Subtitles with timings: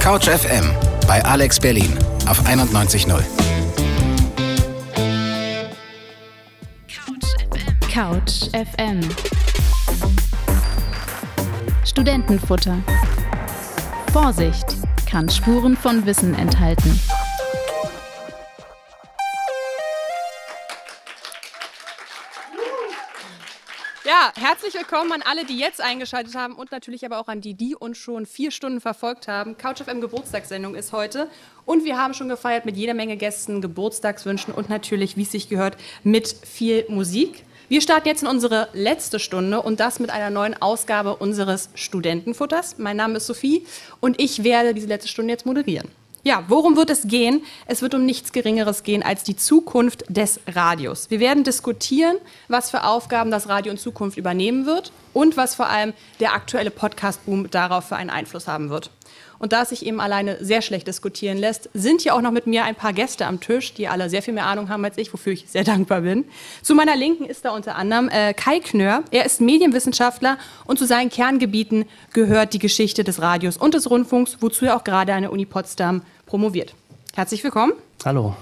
[0.00, 0.64] Couch FM
[1.06, 1.96] bei Alex Berlin
[2.26, 3.22] auf 91.0.
[7.92, 9.00] Couch FM.
[11.84, 12.78] Studentenfutter.
[14.10, 14.64] Vorsicht,
[15.08, 16.98] kann Spuren von Wissen enthalten.
[24.36, 27.74] Herzlich willkommen an alle, die jetzt eingeschaltet haben und natürlich aber auch an die, die
[27.74, 29.56] uns schon vier Stunden verfolgt haben.
[29.56, 31.28] Couch FM Geburtstagssendung ist heute
[31.64, 35.48] und wir haben schon gefeiert mit jeder Menge Gästen, Geburtstagswünschen und natürlich, wie es sich
[35.48, 37.44] gehört, mit viel Musik.
[37.68, 42.78] Wir starten jetzt in unsere letzte Stunde und das mit einer neuen Ausgabe unseres Studentenfutters.
[42.78, 43.66] Mein Name ist Sophie
[44.00, 45.88] und ich werde diese letzte Stunde jetzt moderieren.
[46.22, 47.42] Ja, worum wird es gehen?
[47.66, 51.10] Es wird um nichts Geringeres gehen als die Zukunft des Radios.
[51.10, 52.16] Wir werden diskutieren,
[52.48, 56.70] was für Aufgaben das Radio in Zukunft übernehmen wird und was vor allem der aktuelle
[56.70, 58.90] Podcast-Boom darauf für einen Einfluss haben wird.
[59.40, 62.46] Und da es sich eben alleine sehr schlecht diskutieren lässt, sind hier auch noch mit
[62.46, 65.12] mir ein paar Gäste am Tisch, die alle sehr viel mehr Ahnung haben als ich,
[65.12, 66.26] wofür ich sehr dankbar bin.
[66.62, 69.02] Zu meiner Linken ist da unter anderem äh, Kai Knör.
[69.10, 74.36] Er ist Medienwissenschaftler und zu seinen Kerngebieten gehört die Geschichte des Radios und des Rundfunks,
[74.40, 76.74] wozu er auch gerade an der Uni Potsdam promoviert.
[77.14, 77.72] Herzlich willkommen.
[78.04, 78.36] Hallo.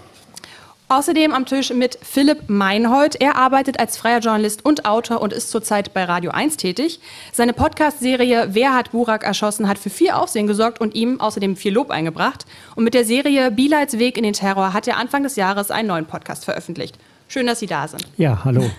[0.90, 3.20] Außerdem am Tisch mit Philipp Meinhold.
[3.20, 7.00] Er arbeitet als freier Journalist und Autor und ist zurzeit bei Radio 1 tätig.
[7.30, 11.74] Seine Podcast-Serie Wer hat Burak erschossen hat für viel Aufsehen gesorgt und ihm außerdem viel
[11.74, 12.46] Lob eingebracht.
[12.74, 15.88] Und mit der Serie Bielights Weg in den Terror hat er Anfang des Jahres einen
[15.88, 16.96] neuen Podcast veröffentlicht.
[17.28, 18.06] Schön, dass Sie da sind.
[18.16, 18.70] Ja, hallo.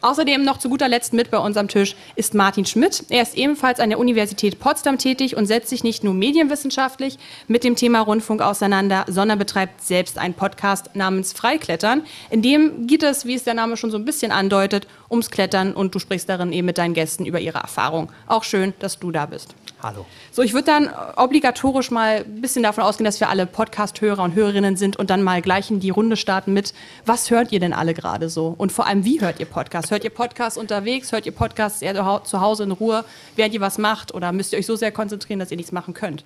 [0.00, 3.02] Außerdem noch zu guter Letzt mit bei uns am Tisch ist Martin Schmidt.
[3.08, 7.18] Er ist ebenfalls an der Universität Potsdam tätig und setzt sich nicht nur medienwissenschaftlich
[7.48, 12.02] mit dem Thema Rundfunk auseinander, sondern betreibt selbst einen Podcast namens Freiklettern.
[12.30, 15.74] In dem geht es, wie es der Name schon so ein bisschen andeutet, ums Klettern
[15.74, 18.12] und du sprichst darin eben mit deinen Gästen über ihre Erfahrung.
[18.28, 19.56] Auch schön, dass du da bist.
[19.80, 20.06] Hallo.
[20.32, 24.34] So, ich würde dann obligatorisch mal ein bisschen davon ausgehen, dass wir alle Podcast-Hörer und
[24.34, 26.74] Hörerinnen sind und dann mal gleich in die Runde starten mit,
[27.06, 28.52] was hört ihr denn alle gerade so?
[28.58, 29.92] Und vor allem, wie hört ihr Podcast?
[29.92, 31.12] Hört ihr Podcast unterwegs?
[31.12, 31.94] Hört ihr Podcast eher
[32.24, 33.04] zu Hause in Ruhe,
[33.36, 34.12] während ihr was macht?
[34.12, 36.24] Oder müsst ihr euch so sehr konzentrieren, dass ihr nichts machen könnt?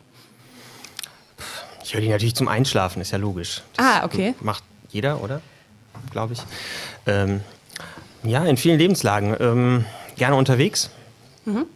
[1.84, 3.62] Ich höre die natürlich zum Einschlafen, ist ja logisch.
[3.76, 4.34] Das ah, okay.
[4.40, 5.42] Macht jeder, oder?
[6.10, 6.42] Glaube ich.
[7.06, 7.42] Ähm,
[8.22, 9.36] ja, in vielen Lebenslagen.
[9.38, 9.84] Ähm,
[10.16, 10.88] gerne unterwegs.
[11.44, 11.66] Mhm.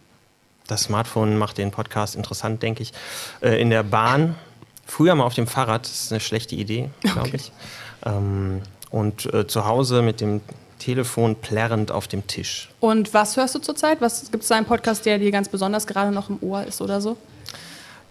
[0.66, 2.92] Das Smartphone macht den Podcast interessant, denke ich.
[3.40, 4.34] Äh, in der Bahn,
[4.86, 7.36] früher mal auf dem Fahrrad, das ist eine schlechte Idee, glaube okay.
[7.36, 7.52] ich.
[8.04, 10.40] Ähm, und äh, zu Hause mit dem
[10.78, 12.68] Telefon plärrend auf dem Tisch.
[12.80, 13.98] Und was hörst du zurzeit?
[13.98, 17.00] Gibt es da einen Podcast, der dir ganz besonders gerade noch im Ohr ist oder
[17.00, 17.16] so?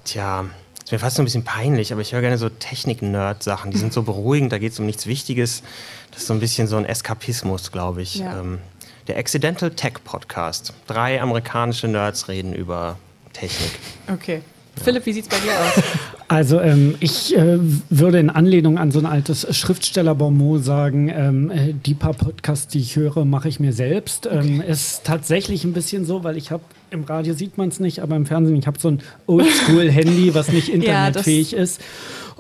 [0.04, 0.46] Tja,
[0.84, 3.72] ist mir fast so ein bisschen peinlich, aber ich höre gerne so Technik-Nerd-Sachen.
[3.72, 5.64] Die sind so beruhigend, da geht es um nichts Wichtiges.
[6.12, 8.16] Das ist so ein bisschen so ein Eskapismus, glaube ich.
[8.16, 8.40] Ja.
[8.40, 8.60] Ähm,
[9.08, 10.74] der Accidental Tech Podcast.
[10.88, 12.98] Drei amerikanische Nerds reden über
[13.34, 13.72] Technik.
[14.12, 14.42] Okay.
[14.78, 14.84] Ja.
[14.84, 15.84] Philipp, wie sieht es bei dir aus?
[16.28, 17.60] Also ähm, ich äh,
[17.92, 22.80] würde in Anlehnung an so ein altes Schriftstellerbonmot sagen, ähm, äh, die paar Podcasts, die
[22.80, 24.26] ich höre, mache ich mir selbst.
[24.26, 24.72] Ähm, okay.
[24.72, 28.16] Ist tatsächlich ein bisschen so, weil ich habe im Radio sieht man es nicht, aber
[28.16, 31.80] im Fernsehen, ich habe so ein Oldschool-Handy, was nicht internetfähig ja, ist.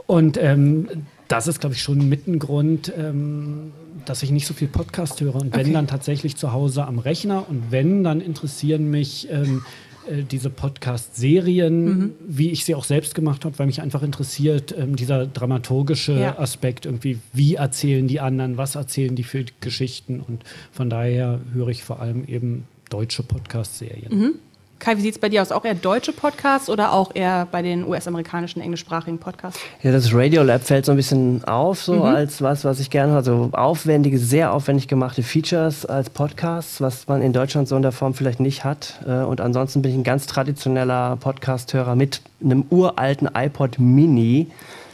[0.07, 0.87] Und ähm,
[1.27, 3.71] das ist, glaube ich, schon mit ein Grund, ähm,
[4.09, 5.35] dass ich nicht so viel Podcast höre.
[5.35, 7.49] Und wenn, dann tatsächlich zu Hause am Rechner.
[7.49, 9.63] Und wenn, dann interessieren mich ähm,
[10.07, 12.11] äh, diese Podcast-Serien, mhm.
[12.25, 16.39] wie ich sie auch selbst gemacht habe, weil mich einfach interessiert, ähm, dieser dramaturgische ja.
[16.39, 20.19] Aspekt irgendwie, wie erzählen die anderen, was erzählen die für Geschichten.
[20.21, 24.17] Und von daher höre ich vor allem eben deutsche Podcast-Serien.
[24.17, 24.33] Mhm.
[24.79, 25.51] Kai, wie sieht es bei dir aus?
[25.51, 29.59] Auch eher deutsche Podcasts oder auch eher bei den US-amerikanischen englischsprachigen Podcasts?
[29.81, 32.01] Ja, das Radiolab fällt so ein bisschen auf, so mhm.
[32.03, 33.17] als was, was ich gerne höre.
[33.17, 37.93] Also aufwendige, sehr aufwendig gemachte Features als Podcasts, was man in Deutschland so in der
[37.93, 38.99] Form vielleicht nicht hat.
[39.07, 44.47] Äh, und ansonsten bin ich ein ganz traditioneller Podcast-Hörer mit einem uralten iPod Mini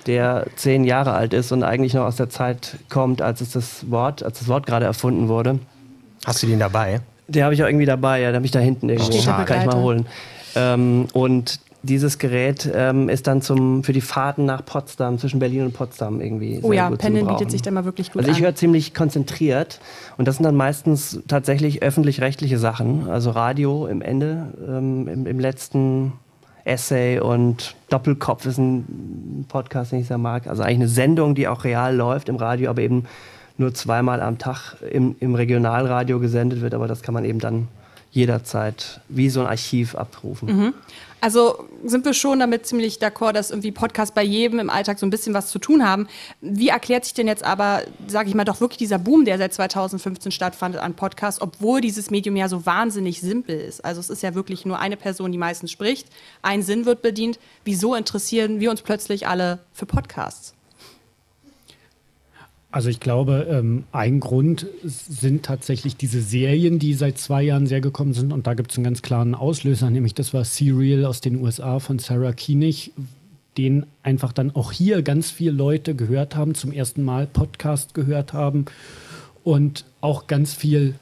[0.08, 3.90] der zehn Jahre alt ist und eigentlich noch aus der Zeit kommt, als es das
[3.92, 5.60] Wort, als das Wort gerade erfunden wurde.
[6.26, 7.02] Hast du den dabei?
[7.32, 9.12] Den habe ich auch irgendwie dabei, ja, den habe ich da hinten irgendwo.
[9.12, 10.06] Steht Kann ich mal holen.
[10.56, 15.64] Ähm, und dieses Gerät ähm, ist dann zum, für die Fahrten nach Potsdam, zwischen Berlin
[15.64, 16.60] und Potsdam irgendwie.
[16.62, 19.80] Oh ja, Pendeln bietet sich da mal wirklich gut Also ich höre ziemlich konzentriert
[20.18, 23.10] und das sind dann meistens tatsächlich öffentlich-rechtliche Sachen.
[23.10, 26.14] Also Radio im Ende, ähm, im, im, letzten
[26.66, 30.46] Essay und Doppelkopf ist ein Podcast, den ich sehr mag.
[30.46, 33.06] Also eigentlich eine Sendung, die auch real läuft im Radio, aber eben
[33.62, 37.70] nur zweimal am Tag im, im Regionalradio gesendet wird, aber das kann man eben dann
[38.12, 40.50] jederzeit wie so ein Archiv abrufen.
[40.50, 40.74] Mhm.
[41.22, 45.06] Also sind wir schon damit ziemlich d'accord, dass irgendwie Podcasts bei jedem im Alltag so
[45.06, 46.08] ein bisschen was zu tun haben.
[46.42, 49.54] Wie erklärt sich denn jetzt aber, sage ich mal, doch wirklich dieser Boom, der seit
[49.54, 53.86] 2015 stattfand an Podcasts, obwohl dieses Medium ja so wahnsinnig simpel ist?
[53.86, 56.08] Also es ist ja wirklich nur eine Person, die meistens spricht,
[56.42, 57.40] ein Sinn wird bedient.
[57.64, 60.56] Wieso interessieren wir uns plötzlich alle für Podcasts?
[62.72, 67.82] Also ich glaube, ähm, ein Grund sind tatsächlich diese Serien, die seit zwei Jahren sehr
[67.82, 68.32] gekommen sind.
[68.32, 71.80] Und da gibt es einen ganz klaren Auslöser, nämlich das war Serial aus den USA
[71.80, 72.94] von Sarah Koenig,
[73.58, 78.32] den einfach dann auch hier ganz viele Leute gehört haben, zum ersten Mal Podcast gehört
[78.32, 78.66] haben
[79.44, 80.96] und auch ganz viel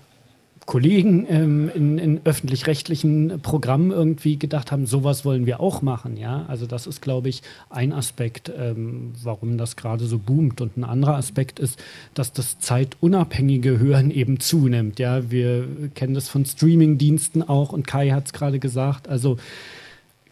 [0.70, 6.16] Kollegen ähm, in, in öffentlich-rechtlichen Programmen irgendwie gedacht haben, sowas wollen wir auch machen.
[6.16, 6.46] Ja?
[6.48, 10.62] Also das ist, glaube ich, ein Aspekt, ähm, warum das gerade so boomt.
[10.62, 11.80] Und ein anderer Aspekt ist,
[12.14, 15.00] dass das zeitunabhängige Hören eben zunimmt.
[15.00, 15.32] Ja?
[15.32, 19.08] Wir kennen das von Streaming-Diensten auch und Kai hat es gerade gesagt.
[19.08, 19.38] Also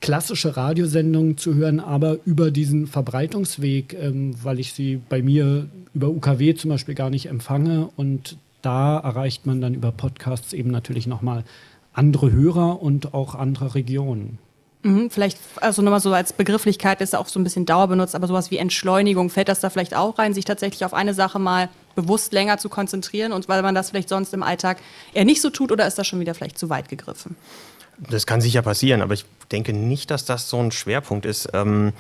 [0.01, 6.09] klassische Radiosendungen zu hören, aber über diesen Verbreitungsweg, ähm, weil ich sie bei mir über
[6.09, 8.37] UKW zum Beispiel gar nicht empfange und
[8.67, 11.45] da erreicht man dann über Podcasts eben natürlich nochmal
[11.93, 14.39] andere Hörer und auch andere Regionen.
[14.83, 18.27] Mhm, vielleicht, also nochmal so als Begrifflichkeit ist auch so ein bisschen Dauer benutzt, aber
[18.27, 21.69] sowas wie Entschleunigung, fällt das da vielleicht auch rein, sich tatsächlich auf eine Sache mal
[21.95, 24.79] bewusst länger zu konzentrieren und weil man das vielleicht sonst im Alltag
[25.13, 27.37] eher nicht so tut oder ist das schon wieder vielleicht zu weit gegriffen?
[27.97, 31.49] Das kann sicher passieren, aber ich denke nicht, dass das so ein Schwerpunkt ist.
[31.53, 31.93] Ähm,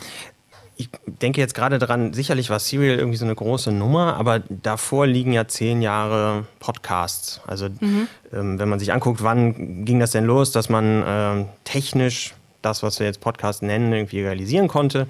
[0.77, 5.07] ich denke jetzt gerade daran, sicherlich war Serial irgendwie so eine große Nummer, aber davor
[5.07, 7.41] liegen ja zehn Jahre Podcasts.
[7.47, 8.07] Also mhm.
[8.31, 12.83] ähm, wenn man sich anguckt, wann ging das denn los, dass man ähm, technisch das,
[12.83, 15.07] was wir jetzt Podcast nennen, irgendwie realisieren konnte.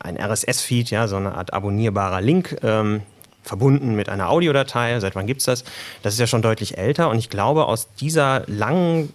[0.00, 3.02] Ein RSS-Feed, ja, so eine Art abonnierbarer Link, ähm,
[3.42, 5.00] verbunden mit einer Audiodatei.
[5.00, 5.64] Seit wann gibt es das?
[6.02, 9.12] Das ist ja schon deutlich älter und ich glaube, aus dieser langen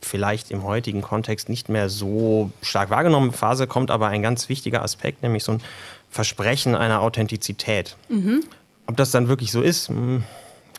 [0.00, 4.82] vielleicht im heutigen Kontext nicht mehr so stark wahrgenommene Phase kommt aber ein ganz wichtiger
[4.82, 5.62] Aspekt, nämlich so ein
[6.10, 7.96] Versprechen einer Authentizität.
[8.08, 8.44] Mhm.
[8.86, 10.24] Ob das dann wirklich so ist, hm,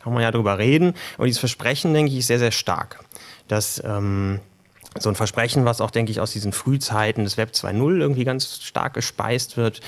[0.02, 0.94] kann man ja drüber reden.
[1.18, 3.00] Aber dieses Versprechen, denke ich, ist sehr, sehr stark.
[3.48, 4.40] Dass ähm,
[4.98, 8.62] so ein Versprechen, was auch, denke ich, aus diesen Frühzeiten des Web 2.0 irgendwie ganz
[8.64, 9.82] stark gespeist wird,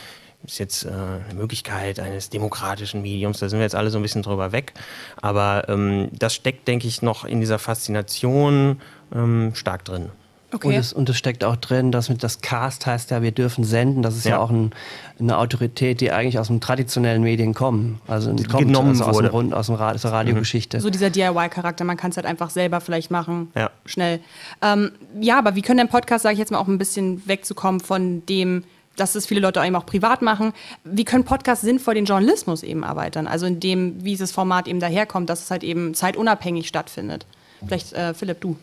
[0.44, 4.02] ist jetzt äh, eine Möglichkeit eines demokratischen Mediums, da sind wir jetzt alle so ein
[4.02, 4.74] bisschen drüber weg.
[5.22, 8.82] Aber ähm, das steckt, denke ich, noch in dieser Faszination
[9.14, 10.10] ähm, stark drin.
[10.54, 10.68] Okay.
[10.68, 13.64] Und, es, und es steckt auch drin, dass mit das Cast heißt ja, wir dürfen
[13.64, 14.02] senden.
[14.02, 14.72] Das ist ja, ja auch ein,
[15.18, 18.02] eine Autorität, die eigentlich aus dem traditionellen Medien kommen.
[18.08, 19.30] Also die kommt genommen also aus, wurde.
[19.30, 20.82] Dem Rund, aus, dem Ra aus der Radiogeschichte.
[20.82, 23.70] So dieser DIY-Charakter, man kann es halt einfach selber vielleicht machen, ja.
[23.86, 24.20] schnell.
[24.62, 24.92] Ähm,
[25.22, 28.26] ja, aber wie können denn Podcasts, sage ich jetzt mal, auch ein bisschen wegzukommen von
[28.26, 28.66] dem,
[28.98, 30.52] dass es viele Leute eben auch privat machen.
[30.84, 33.26] Wie können Podcasts sinnvoll den Journalismus eben erweitern?
[33.26, 37.26] Also in dem, wie dieses Format eben daherkommt, dass es halt eben zeitunabhängig stattfindet.
[37.66, 38.58] Vielleicht, äh, Philipp, du.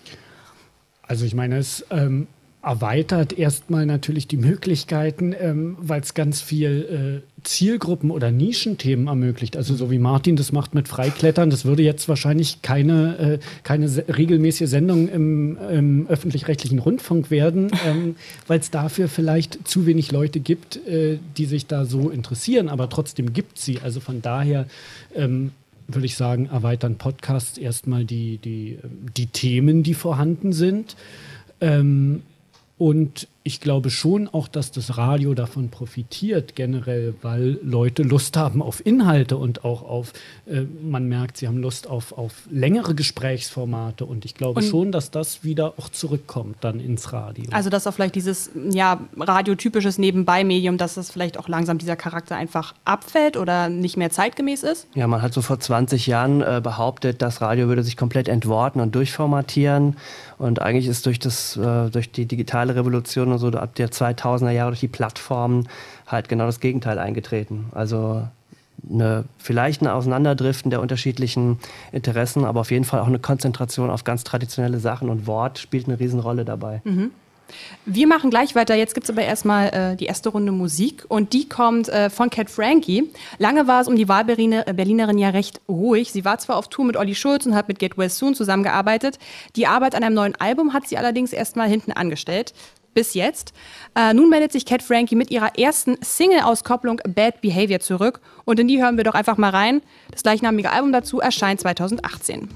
[1.09, 2.29] Also ich meine, es ähm,
[2.63, 9.57] erweitert erstmal natürlich die Möglichkeiten, ähm, weil es ganz viel äh, Zielgruppen oder Nischenthemen ermöglicht.
[9.57, 13.89] Also so wie Martin das macht mit Freiklettern, das würde jetzt wahrscheinlich keine, äh, keine
[13.89, 18.17] se regelmäßige Sendung im, im öffentlich-rechtlichen Rundfunk werden, ähm,
[18.49, 22.91] weil es dafür vielleicht zu wenig Leute gibt, äh, die sich da so interessieren, aber
[22.91, 23.79] trotzdem gibt sie.
[23.83, 24.67] Also von daher
[25.15, 25.53] ähm,
[25.89, 28.79] würde ich sagen, erweitern Podcasts erstmal die, die,
[29.17, 30.97] die Themen, die vorhanden sind.
[31.61, 32.23] Ähm,
[32.77, 38.61] und ich glaube schon auch, dass das Radio davon profitiert generell, weil Leute Lust haben
[38.61, 40.13] auf Inhalte und auch auf,
[40.47, 44.93] äh, man merkt, sie haben Lust auf, auf längere Gesprächsformate und ich glaube und schon,
[44.93, 47.45] dass das wieder auch zurückkommt dann ins Radio.
[47.53, 52.37] Also dass auch vielleicht dieses ja, radiotypisches Nebenbei-Medium, dass das vielleicht auch langsam dieser Charakter
[52.37, 54.89] einfach abfällt oder nicht mehr zeitgemäß ist?
[54.95, 58.81] Ja, man hat so vor 20 Jahren äh, behauptet, das Radio würde sich komplett entworten
[58.81, 59.97] und durchformatieren
[60.39, 64.71] und eigentlich ist durch, das, äh, durch die digitale Revolution so ab der 2000er Jahre
[64.71, 65.69] durch die Plattformen
[66.07, 67.67] halt genau das Gegenteil eingetreten.
[67.73, 68.23] Also
[68.89, 71.59] eine, vielleicht ein Auseinanderdriften der unterschiedlichen
[71.93, 75.87] Interessen, aber auf jeden Fall auch eine Konzentration auf ganz traditionelle Sachen und Wort spielt
[75.87, 76.81] eine Riesenrolle dabei.
[76.85, 77.11] Mhm.
[77.87, 78.75] Wir machen gleich weiter.
[78.75, 82.31] Jetzt gibt es aber erstmal äh, die erste Runde Musik und die kommt äh, von
[82.31, 83.11] Cat Frankie.
[83.39, 86.13] Lange war es um die Wahlberlinerin ja recht ruhig.
[86.13, 89.19] Sie war zwar auf Tour mit Olli Schulz und hat mit Get Well Soon zusammengearbeitet.
[89.57, 92.53] Die Arbeit an einem neuen Album hat sie allerdings erstmal hinten angestellt.
[92.99, 93.53] Bis jetzt.
[93.95, 98.19] Äh, nun meldet sich Cat Frankie mit ihrer ersten Single-Auskopplung Bad Behavior zurück.
[98.45, 99.83] Und in die hören wir doch einfach mal rein.
[100.11, 102.49] Das gleichnamige Album dazu erscheint 2018.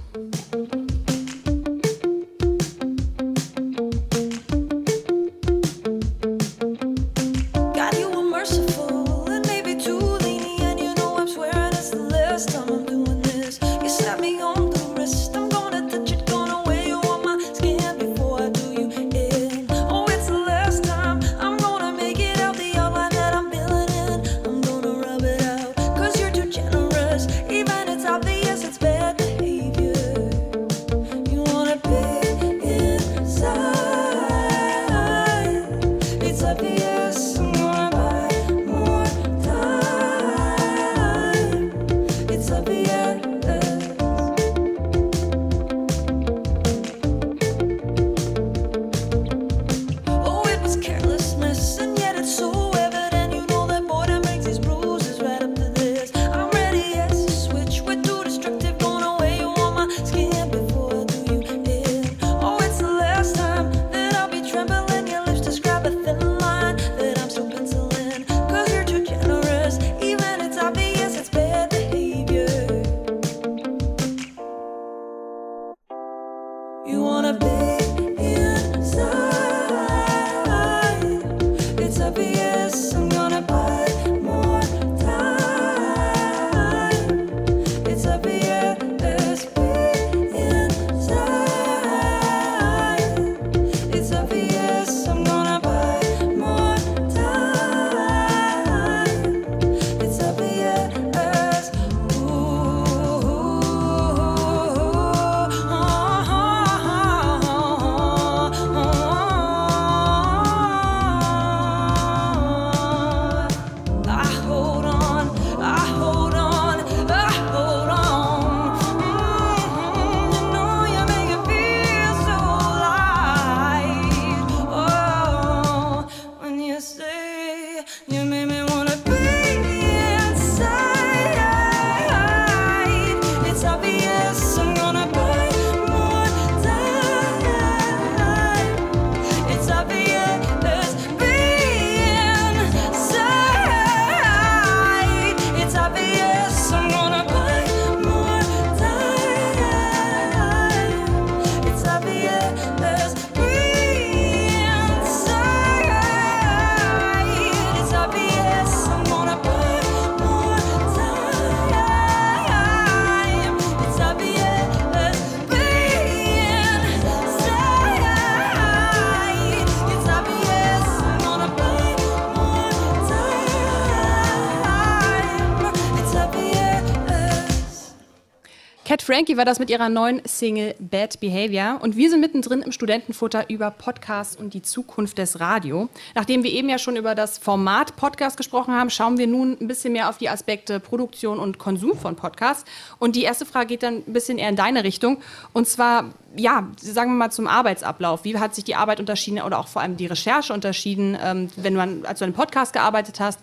[179.12, 181.78] Frankie war das mit ihrer neuen Single Bad Behavior.
[181.82, 185.90] Und wir sind mittendrin im Studentenfutter über Podcasts und die Zukunft des Radio.
[186.14, 189.68] Nachdem wir eben ja schon über das Format Podcast gesprochen haben, schauen wir nun ein
[189.68, 192.64] bisschen mehr auf die Aspekte Produktion und Konsum von Podcasts.
[192.98, 195.18] Und die erste Frage geht dann ein bisschen eher in deine Richtung.
[195.52, 198.24] Und zwar, ja, sagen wir mal zum Arbeitsablauf.
[198.24, 201.74] Wie hat sich die Arbeit unterschieden oder auch vor allem die Recherche unterschieden, ähm, wenn
[201.74, 203.40] du an, als du an einem Podcast gearbeitet hast?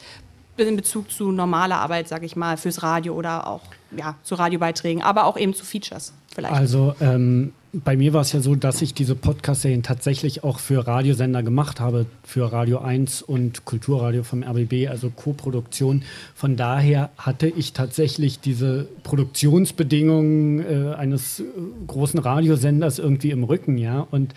[0.67, 3.61] In Bezug zu normaler Arbeit, sage ich mal, fürs Radio oder auch
[3.95, 6.53] ja, zu Radiobeiträgen, aber auch eben zu Features vielleicht.
[6.53, 10.87] Also ähm, bei mir war es ja so, dass ich diese Podcast-Serien tatsächlich auch für
[10.87, 16.03] Radiosender gemacht habe, für Radio 1 und Kulturradio vom RBB, also Co-Produktion.
[16.33, 21.43] Von daher hatte ich tatsächlich diese Produktionsbedingungen äh, eines
[21.85, 24.33] großen Radiosenders irgendwie im Rücken, ja, und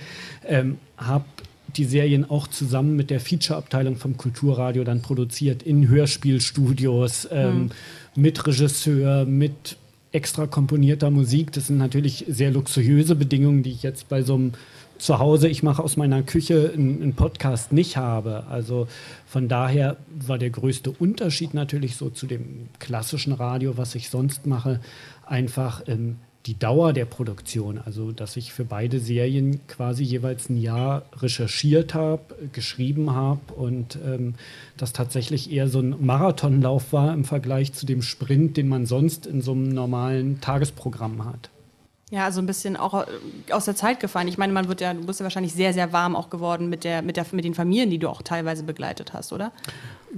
[0.47, 1.25] ähm, habe
[1.77, 7.71] die Serien auch zusammen mit der Feature-Abteilung vom Kulturradio dann produziert in Hörspielstudios ähm, mhm.
[8.15, 9.77] mit Regisseur, mit
[10.13, 11.53] extra komponierter Musik.
[11.53, 14.53] Das sind natürlich sehr luxuriöse Bedingungen, die ich jetzt bei so einem
[14.99, 18.45] Zuhause, ich mache aus meiner Küche einen Podcast nicht habe.
[18.49, 18.87] Also
[19.27, 24.47] von daher war der größte Unterschied natürlich so zu dem klassischen Radio, was ich sonst
[24.47, 24.81] mache,
[25.27, 30.57] einfach ähm, die Dauer der Produktion, also dass ich für beide Serien quasi jeweils ein
[30.57, 32.23] Jahr recherchiert habe,
[32.53, 34.35] geschrieben habe und ähm,
[34.77, 39.27] das tatsächlich eher so ein Marathonlauf war im Vergleich zu dem Sprint, den man sonst
[39.27, 41.52] in so einem normalen Tagesprogramm hat.
[42.13, 44.29] Ja, also ein bisschen auch äh, aus der Zeit gefallen.
[44.29, 46.85] Ich meine, man wird ja, du bist ja wahrscheinlich sehr, sehr warm auch geworden mit,
[46.85, 49.51] der, mit, der, mit den Familien, die du auch teilweise begleitet hast, oder?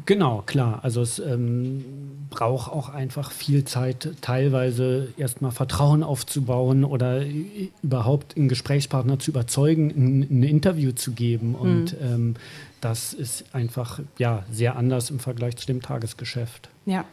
[0.05, 0.81] Genau, klar.
[0.83, 1.85] Also es ähm,
[2.31, 7.23] braucht auch einfach viel Zeit, teilweise erstmal Vertrauen aufzubauen oder
[7.81, 11.55] überhaupt einen Gesprächspartner zu überzeugen, ein, ein Interview zu geben.
[11.55, 12.07] Und mhm.
[12.07, 12.35] ähm,
[12.81, 16.71] das ist einfach ja, sehr anders im Vergleich zu dem Tagesgeschäft.
[16.87, 17.05] Ja.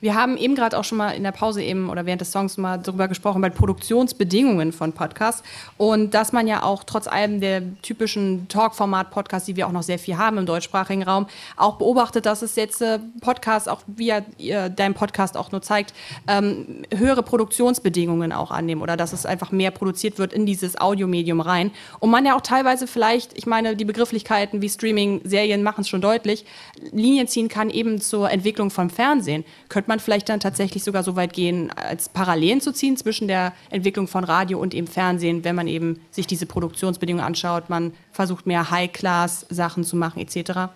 [0.00, 2.56] Wir haben eben gerade auch schon mal in der Pause eben oder während des Songs
[2.56, 5.42] mal darüber gesprochen, bei Produktionsbedingungen von Podcasts
[5.76, 9.98] und dass man ja auch trotz allem der typischen Talk-Format-Podcasts, die wir auch noch sehr
[9.98, 14.68] viel haben im deutschsprachigen Raum, auch beobachtet, dass es jetzt äh, Podcasts, auch wie ja
[14.68, 15.92] dein Podcast auch nur zeigt,
[16.28, 21.40] ähm, höhere Produktionsbedingungen auch annehmen oder dass es einfach mehr produziert wird in dieses Audiomedium
[21.40, 21.70] rein.
[22.00, 25.88] Und man ja auch teilweise vielleicht, ich meine, die Begrifflichkeiten wie Streaming, Serien machen es
[25.88, 26.44] schon deutlich,
[26.92, 31.16] Linien ziehen kann eben zur Entwicklung vom Fernsehen könnte man vielleicht dann tatsächlich sogar so
[31.16, 35.54] weit gehen, als Parallelen zu ziehen zwischen der Entwicklung von Radio und eben Fernsehen, wenn
[35.54, 40.70] man eben sich diese Produktionsbedingungen anschaut, man versucht mehr High-Class-Sachen zu machen etc.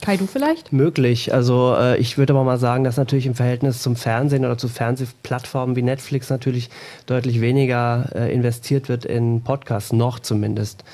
[0.00, 0.72] Kai, du vielleicht?
[0.72, 1.32] Möglich.
[1.32, 4.68] Also äh, ich würde aber mal sagen, dass natürlich im Verhältnis zum Fernsehen oder zu
[4.68, 6.68] Fernsehplattformen wie Netflix natürlich
[7.06, 10.84] deutlich weniger äh, investiert wird in Podcasts, noch zumindest.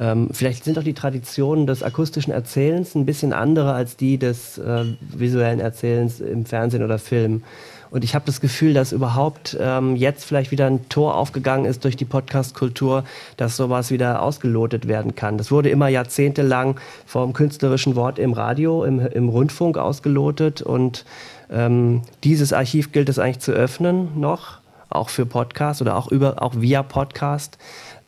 [0.00, 4.58] Ähm, vielleicht sind auch die Traditionen des akustischen Erzählens ein bisschen andere als die des
[4.58, 7.42] äh, visuellen Erzählens im Fernsehen oder Film.
[7.90, 11.84] Und ich habe das Gefühl, dass überhaupt ähm, jetzt vielleicht wieder ein Tor aufgegangen ist
[11.84, 13.04] durch die Podcast-Kultur,
[13.36, 15.38] dass sowas wieder ausgelotet werden kann.
[15.38, 20.60] Das wurde immer jahrzehntelang vom künstlerischen Wort im Radio, im, im Rundfunk ausgelotet.
[20.60, 21.04] Und
[21.50, 24.58] ähm, dieses Archiv gilt es eigentlich zu öffnen noch,
[24.90, 27.56] auch für Podcast oder auch, über, auch via Podcast.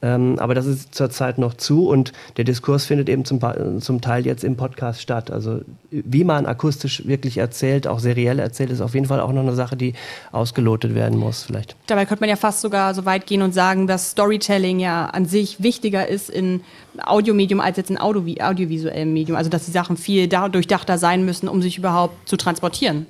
[0.02, 3.40] Ähm, aber das ist zurzeit noch zu und der Diskurs findet eben zum,
[3.80, 5.30] zum Teil jetzt im Podcast statt.
[5.30, 9.42] Also wie man akustisch wirklich erzählt, auch seriell erzählt, ist auf jeden Fall auch noch
[9.42, 9.92] eine Sache, die
[10.32, 11.76] ausgelotet werden muss vielleicht.
[11.86, 15.26] Dabei könnte man ja fast sogar so weit gehen und sagen, dass Storytelling ja an
[15.26, 16.62] sich wichtiger ist in
[17.04, 19.36] Audiomedium als jetzt in Audio audiovisuellem Medium.
[19.36, 23.06] Also dass die Sachen viel durchdachter sein müssen, um sich überhaupt zu transportieren.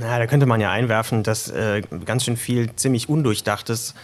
[0.00, 3.94] Na, da könnte man ja einwerfen, dass äh, ganz schön viel ziemlich Undurchdachtes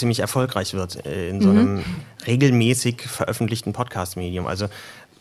[0.00, 1.84] ziemlich erfolgreich wird äh, in so einem mhm.
[2.26, 4.46] regelmäßig veröffentlichten Podcast-Medium.
[4.46, 4.66] Also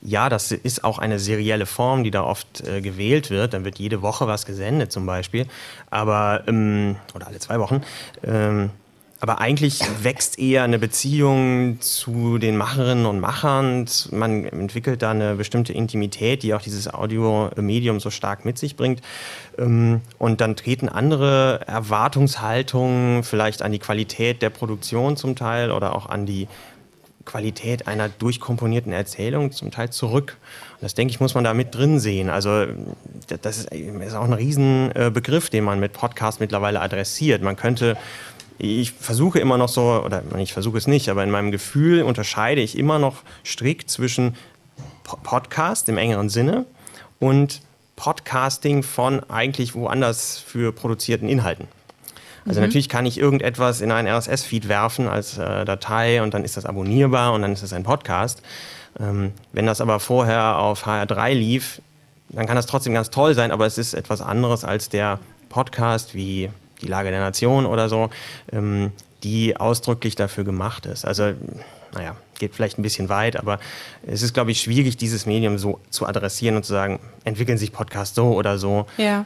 [0.02, 3.54] ja, das ist auch eine serielle Form, die da oft äh, gewählt wird.
[3.54, 5.46] Dann wird jede Woche was gesendet zum Beispiel,
[5.90, 7.82] aber ähm, oder alle zwei Wochen.
[8.24, 8.72] Ähm,
[9.22, 13.86] aber eigentlich wächst eher eine Beziehung zu den Macherinnen und Machern.
[14.12, 19.02] Man entwickelt da eine bestimmte Intimität, die auch dieses Audiomedium so stark mit sich bringt.
[19.58, 25.96] Ähm, und dann treten andere Erwartungshaltungen vielleicht an die Qualität der Produktion zum Teil oder
[25.96, 26.48] auch an die
[27.26, 30.38] Qualität einer durchkomponierten Erzählung zum Teil zurück.
[30.74, 32.30] Und das denke ich, muss man da mit drin sehen.
[32.30, 32.66] Also
[33.42, 37.44] das ist auch ein Riesenbegriff, den man mit Podcast mittlerweile adressiert.
[37.44, 37.98] Man könnte
[38.60, 42.62] ich versuche immer noch so, oder ich versuche es nicht, aber in meinem Gefühl unterscheide
[42.62, 44.36] ich immer noch strikt zwischen
[45.04, 46.66] Podcast im engeren Sinne
[47.20, 47.62] und
[47.96, 51.68] Podcasting von eigentlich woanders für produzierten Inhalten.
[52.46, 52.68] Also mhm.
[52.68, 56.66] natürlich kann ich irgendetwas in einen RSS-Feed werfen als äh, Datei und dann ist das
[56.66, 58.42] abonnierbar und dann ist es ein Podcast.
[59.00, 61.82] Ähm, wenn das aber vorher auf HR3 lief,
[62.30, 65.20] dann kann das trotzdem ganz toll sein, aber es ist etwas anderes als der
[65.50, 66.50] Podcast wie
[66.82, 68.10] die Lage der Nation oder so,
[68.52, 68.92] ähm,
[69.24, 71.06] die ausdrücklich dafür gemacht ist.
[71.06, 71.34] Also
[71.94, 73.60] naja, geht vielleicht ein bisschen weit, aber
[74.08, 77.72] es ist, glaube ich, schwierig, dieses Medium so zu adressieren und zu sagen, entwickeln sich
[77.72, 78.86] Podcasts so oder so.
[78.98, 79.26] Ja.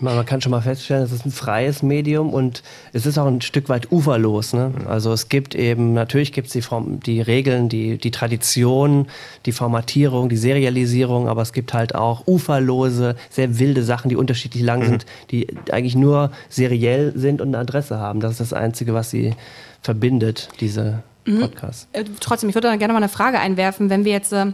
[0.00, 3.40] Man kann schon mal feststellen, es ist ein freies Medium und es ist auch ein
[3.40, 4.52] Stück weit uferlos.
[4.52, 4.72] Ne?
[4.86, 6.62] Also es gibt eben, natürlich gibt es die,
[7.06, 9.06] die Regeln, die, die Tradition,
[9.46, 14.62] die Formatierung, die Serialisierung, aber es gibt halt auch uferlose, sehr wilde Sachen, die unterschiedlich
[14.62, 14.86] lang mhm.
[14.86, 18.20] sind, die eigentlich nur seriell sind und eine Adresse haben.
[18.20, 19.34] Das ist das Einzige, was sie
[19.82, 21.40] verbindet, diese mhm.
[21.40, 21.88] Podcast.
[21.92, 24.52] Äh, trotzdem, ich würde da gerne mal eine Frage einwerfen, wenn wir jetzt äh,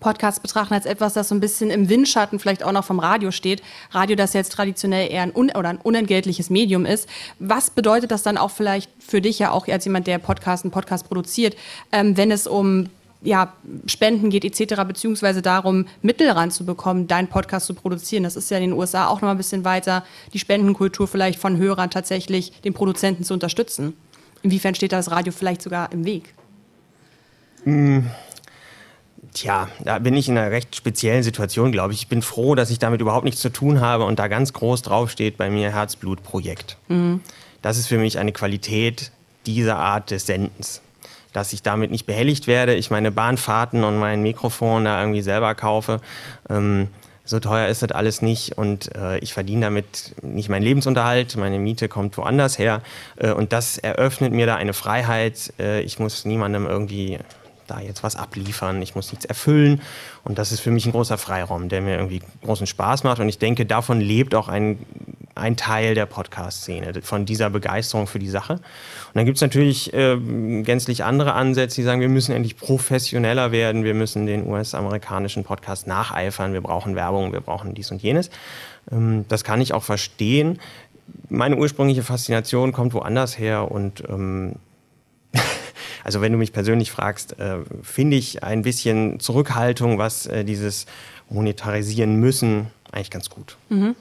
[0.00, 3.30] Podcast betrachten als etwas, das so ein bisschen im Windschatten vielleicht auch noch vom Radio
[3.30, 3.62] steht.
[3.90, 7.08] Radio, das jetzt traditionell eher ein, un oder ein unentgeltliches Medium ist.
[7.38, 10.70] Was bedeutet das dann auch vielleicht für dich ja auch als jemand, der Podcast, einen
[10.70, 11.56] Podcast produziert,
[11.92, 12.88] ähm, wenn es um
[13.20, 13.52] ja,
[13.86, 18.22] Spenden geht etc., beziehungsweise darum, Mittel ranzubekommen, deinen Podcast zu produzieren.
[18.22, 21.40] Das ist ja in den USA auch noch mal ein bisschen weiter, die Spendenkultur vielleicht
[21.40, 23.94] von Hörern tatsächlich den Produzenten zu unterstützen.
[24.42, 26.34] Inwiefern steht das Radio vielleicht sogar im Weg?
[27.64, 28.10] Hm.
[29.34, 32.00] Tja, da bin ich in einer recht speziellen Situation, glaube ich.
[32.00, 34.82] Ich bin froh, dass ich damit überhaupt nichts zu tun habe und da ganz groß
[34.82, 36.76] draufsteht bei mir Herzblutprojekt.
[36.88, 37.20] Mhm.
[37.62, 39.12] Das ist für mich eine Qualität
[39.46, 40.80] dieser Art des Sendens.
[41.32, 45.54] Dass ich damit nicht behelligt werde, ich meine Bahnfahrten und mein Mikrofon da irgendwie selber
[45.54, 46.00] kaufe.
[46.48, 46.88] Ähm,
[47.28, 51.58] so teuer ist das alles nicht und äh, ich verdiene damit nicht meinen Lebensunterhalt, meine
[51.58, 52.80] Miete kommt woanders her
[53.16, 55.52] äh, und das eröffnet mir da eine Freiheit.
[55.58, 57.18] Äh, ich muss niemandem irgendwie
[57.70, 59.80] da jetzt was abliefern, ich muss nichts erfüllen
[60.24, 63.28] und das ist für mich ein großer Freiraum, der mir irgendwie großen Spaß macht und
[63.28, 64.78] ich denke, davon lebt auch ein,
[65.34, 68.54] ein Teil der Podcast-Szene, von dieser Begeisterung für die Sache.
[68.54, 68.62] Und
[69.14, 70.16] dann gibt es natürlich äh,
[70.62, 75.86] gänzlich andere Ansätze, die sagen, wir müssen endlich professioneller werden, wir müssen den US-amerikanischen Podcast
[75.86, 78.30] nacheifern, wir brauchen Werbung, wir brauchen dies und jenes.
[78.90, 80.58] Ähm, das kann ich auch verstehen.
[81.28, 84.56] Meine ursprüngliche Faszination kommt woanders her und ähm,
[86.04, 90.86] also wenn du mich persönlich fragst, äh, finde ich ein bisschen Zurückhaltung, was äh, dieses
[91.30, 93.56] Monetarisieren müssen, eigentlich ganz gut.
[93.68, 93.94] Mhm.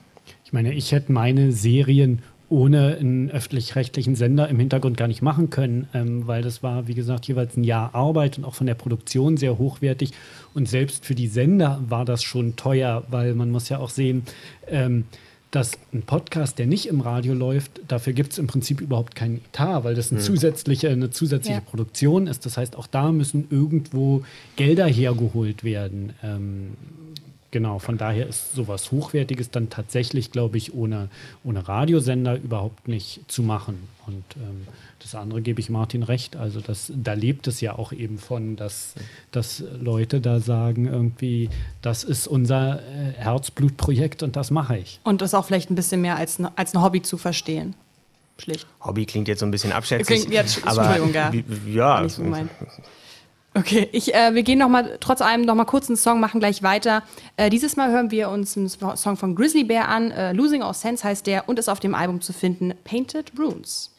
[0.46, 5.50] Ich meine, ich hätte meine Serien ohne einen öffentlich-rechtlichen Sender im Hintergrund gar nicht machen
[5.50, 8.76] können, ähm, weil das war, wie gesagt, jeweils ein Jahr Arbeit und auch von der
[8.76, 10.12] Produktion sehr hochwertig.
[10.54, 14.24] Und selbst für die Sender war das schon teuer, weil man muss ja auch sehen,
[14.68, 15.06] ähm,
[15.52, 19.38] dass ein Podcast, der nicht im Radio läuft, dafür gibt es im Prinzip überhaupt keinen
[19.38, 20.26] Etat, weil das eine, mhm.
[20.26, 21.64] zusätzliche, eine zusätzliche ja.
[21.64, 22.46] Produktion ist.
[22.46, 24.24] Das heißt, auch da müssen irgendwo
[24.58, 26.14] Gelder hergeholt werden.
[26.22, 26.72] Ähm,
[27.52, 31.10] genau, von daher ist sowas Hochwertiges dann tatsächlich, glaube ich, ohne,
[31.44, 33.88] ohne Radiosender überhaupt nicht zu machen.
[34.06, 34.68] Und ähm,
[35.00, 36.36] das andere gebe ich Martin recht.
[36.36, 38.96] Also das, da lebt es ja auch eben von, dass,
[39.32, 41.50] dass Leute da sagen, irgendwie,
[41.82, 45.00] das ist unser äh, Herzblutprojekt und das mache ich.
[45.04, 47.76] Und das auch vielleicht ein bisschen mehr als, als ein Hobby zu verstehen.
[48.40, 48.68] Schlicht.
[48.82, 50.28] Hobby klingt jetzt so ein bisschen abschätzig.
[50.28, 51.32] Klingt, ja, aber ja.
[51.68, 52.08] ja.
[53.58, 56.40] Okay, ich, äh, wir gehen noch mal trotz allem noch mal kurz einen Song, machen
[56.40, 57.02] gleich weiter.
[57.38, 60.12] Äh, dieses Mal hören wir uns einen Song von Grizzly Bear an.
[60.12, 63.96] Äh, Losing Our Sense heißt der und ist auf dem Album zu finden Painted Runes.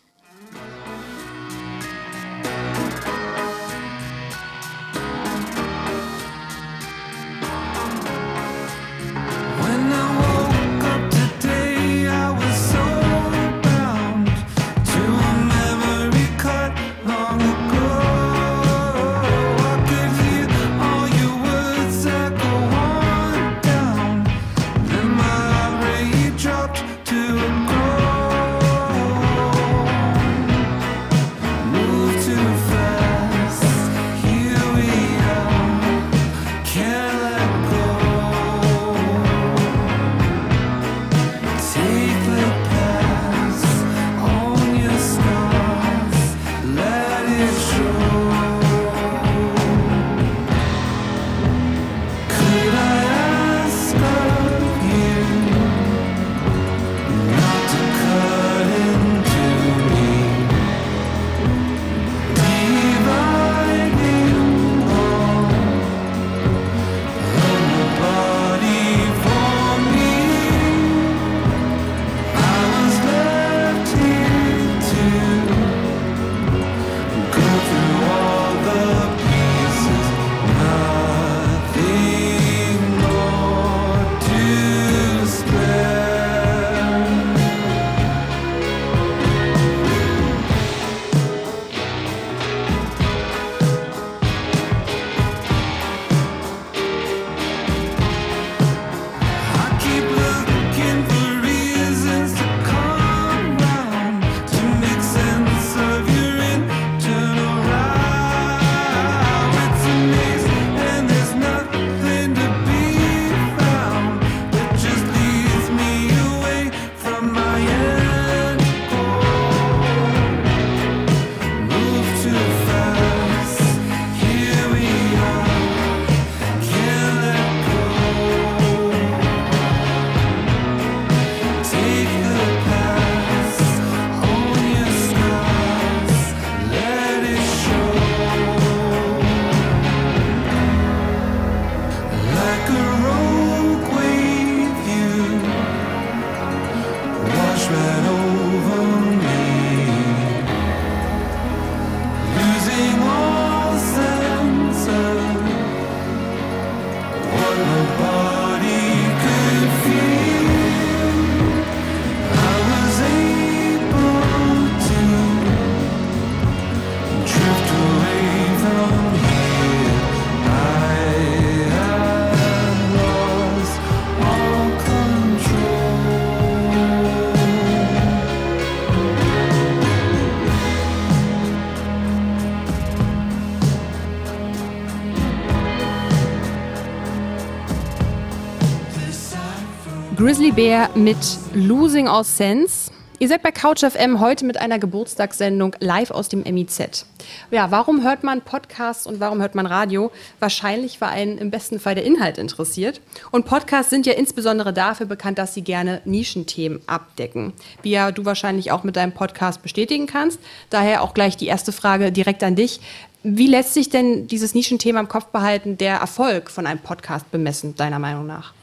[190.58, 192.90] Bear mit Losing Our Sense.
[193.20, 197.06] Ihr seid bei Couch FM heute mit einer Geburtstagssendung live aus dem MIZ.
[197.52, 200.10] Ja, warum hört man Podcasts und warum hört man Radio?
[200.40, 203.00] Wahrscheinlich, weil einen im besten Fall der Inhalt interessiert.
[203.30, 207.52] Und Podcasts sind ja insbesondere dafür bekannt, dass sie gerne Nischenthemen abdecken.
[207.82, 210.40] Wie ja du wahrscheinlich auch mit deinem Podcast bestätigen kannst.
[210.70, 212.80] Daher auch gleich die erste Frage direkt an dich.
[213.22, 217.76] Wie lässt sich denn dieses Nischenthema im Kopf behalten, der Erfolg von einem Podcast bemessen,
[217.76, 218.54] deiner Meinung nach?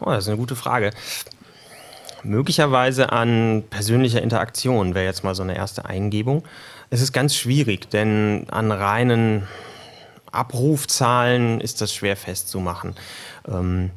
[0.00, 0.90] Oh, das ist eine gute Frage.
[2.24, 6.44] Möglicherweise an persönlicher Interaktion wäre jetzt mal so eine erste Eingebung.
[6.90, 9.46] Es ist ganz schwierig, denn an reinen
[10.32, 12.94] Abrufzahlen ist das schwer festzumachen.
[13.46, 13.90] Ähm,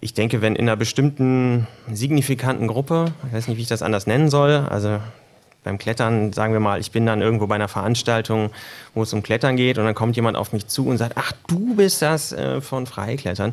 [0.00, 4.06] ich denke, wenn in einer bestimmten signifikanten Gruppe, ich weiß nicht, wie ich das anders
[4.06, 5.00] nennen soll, also
[5.66, 8.50] beim Klettern, sagen wir mal, ich bin dann irgendwo bei einer Veranstaltung,
[8.94, 11.32] wo es um Klettern geht und dann kommt jemand auf mich zu und sagt, ach,
[11.48, 13.52] du bist das äh, von Freiklettern,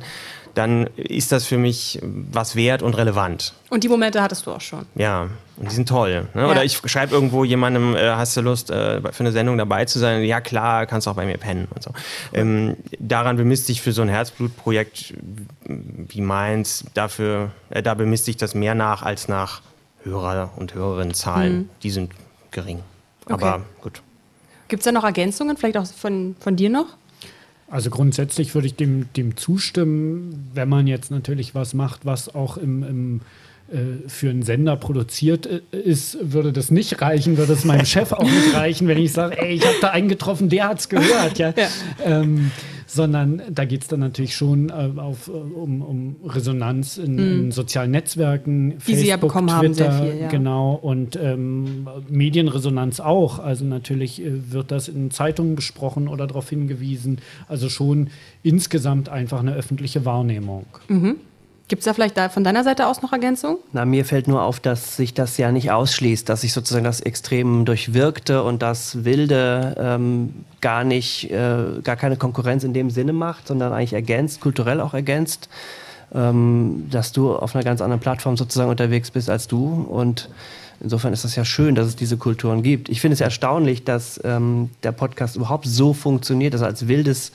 [0.54, 3.56] dann ist das für mich was wert und relevant.
[3.72, 4.86] Und die Momente hattest du auch schon.
[4.94, 6.28] Ja, und die sind toll.
[6.36, 6.42] Ne?
[6.42, 6.52] Ja.
[6.52, 9.98] Oder ich schreibe irgendwo jemandem, äh, hast du Lust, äh, für eine Sendung dabei zu
[9.98, 10.24] sein?
[10.24, 11.92] Ja, klar, kannst auch bei mir pennen und so.
[12.32, 15.16] Ähm, daran bemisst sich für so ein Herzblutprojekt
[15.66, 19.62] wie meins, dafür, äh, da bemisst sich das mehr nach als nach
[20.04, 21.70] Hörer- und Hörerinnenzahlen.
[21.84, 22.12] Die sind
[22.52, 22.80] gering.
[23.26, 23.64] Aber Okay.
[23.82, 24.02] gut.
[24.68, 26.88] Gibt es da noch Ergänzungen, vielleicht auch von, von dir noch?
[27.70, 32.58] Also grundsätzlich würde ich dem, dem zustimmen, wenn man jetzt natürlich was macht, was auch
[32.58, 33.22] im, im,
[33.72, 38.12] äh, für einen Sender produziert äh, ist, würde das nicht reichen, würde es meinem Chef
[38.12, 40.90] auch nicht reichen, wenn ich sage, ey, ich habe da einen getroffen, der hat es
[40.90, 41.40] gehört.
[41.40, 41.54] Ja?
[42.04, 42.52] Ähm,
[42.94, 47.52] sondern da geht es dann natürlich schon äh, auf, äh, um, um Resonanz in, in
[47.52, 48.74] sozialen Netzwerken, Mhm.
[48.88, 50.28] Die Sie ja bekommen haben, sehr viel, ja.
[50.28, 53.40] genau, und ähm, Medienresonanz auch.
[53.40, 57.20] Also natürlich äh, wird das in Zeitungen besprochen oder darauf hingewiesen.
[57.48, 58.10] Also schon
[58.42, 60.66] insgesamt einfach eine öffentliche Wahrnehmung.
[61.70, 63.58] Gibt es da vielleicht da von deiner Seite aus noch Ergänzungen?
[63.72, 67.00] Na, mir fällt nur auf, dass sich das ja nicht ausschließt, dass sich sozusagen das
[67.00, 73.14] Extrem durchwirkte und das Wilde ähm, gar nicht, äh, gar keine Konkurrenz in dem Sinne
[73.14, 75.48] macht, sondern eigentlich ergänzt, kulturell auch ergänzt,
[76.14, 80.30] ähm, dass du auf einer ganz anderen Plattform sozusagen unterwegs bist als du und
[80.84, 82.90] Insofern ist es ja schön, dass es diese Kulturen gibt.
[82.90, 87.32] Ich finde es erstaunlich, dass ähm, der Podcast überhaupt so funktioniert, dass er als wildes,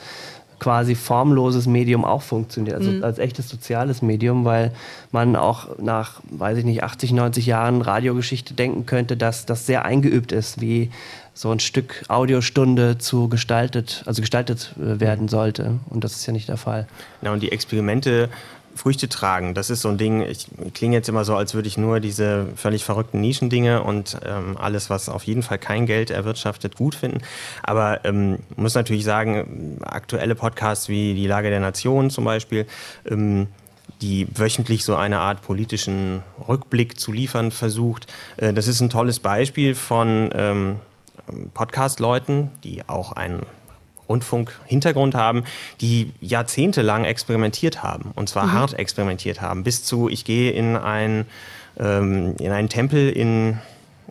[0.59, 4.73] quasi formloses Medium auch funktioniert, also als echtes soziales Medium, weil
[5.13, 9.85] man auch nach, weiß ich nicht, 80, 90 Jahren Radiogeschichte denken könnte, dass das sehr
[9.85, 10.91] eingeübt ist, wie
[11.35, 15.79] so ein Stück Audiostunde zu gestaltet, also gestaltet äh, werden sollte.
[15.89, 16.89] Und das ist ja nicht der Fall.
[17.23, 18.29] Ja, und die Experimente
[18.79, 21.77] Früchte tragen, das ist so ein Ding, ich klinge jetzt immer so, als würde ich
[21.77, 26.77] nur diese völlig verrückten Nischendinge und ähm, alles, was auf jeden Fall kein Geld erwirtschaftet,
[26.77, 27.21] gut finden.
[27.63, 32.67] Aber ähm, muss natürlich sagen, aktuelle Podcasts wie Die Lage der Nation zum Beispiel,
[33.05, 33.49] ähm,
[34.01, 38.07] die wöchentlich so eine Art politischen Rückblick zu liefern versucht.
[38.37, 40.77] Äh, das ist ein tolles Beispiel von ähm,
[41.55, 43.43] Podcast-Leuten, die auch einen
[44.09, 45.45] Rundfunk-Hintergrund haben,
[45.81, 48.13] die jahrzehntelang experimentiert haben.
[48.15, 49.65] Und zwar hart experimentiert haben.
[49.65, 51.27] Bis zu, ich gehe in, ein,
[51.79, 53.59] ähm, in einen Tempel in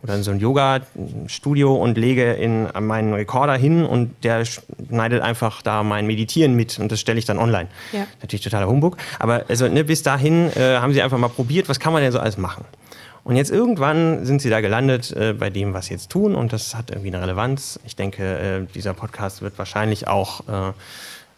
[0.02, 5.62] oder in so ein Yoga-Studio und lege in meinen Rekorder hin und der schneidet einfach
[5.62, 7.68] da mein Meditieren mit und das stelle ich dann online.
[7.92, 8.06] Ja.
[8.20, 8.96] Natürlich totaler Humbug.
[9.18, 12.12] Aber also, ne, bis dahin äh, haben sie einfach mal probiert, was kann man denn
[12.12, 12.64] so alles machen.
[13.28, 16.50] Und jetzt irgendwann sind sie da gelandet äh, bei dem, was sie jetzt tun und
[16.54, 17.78] das hat irgendwie eine Relevanz.
[17.84, 20.72] Ich denke, äh, dieser Podcast wird wahrscheinlich auch äh,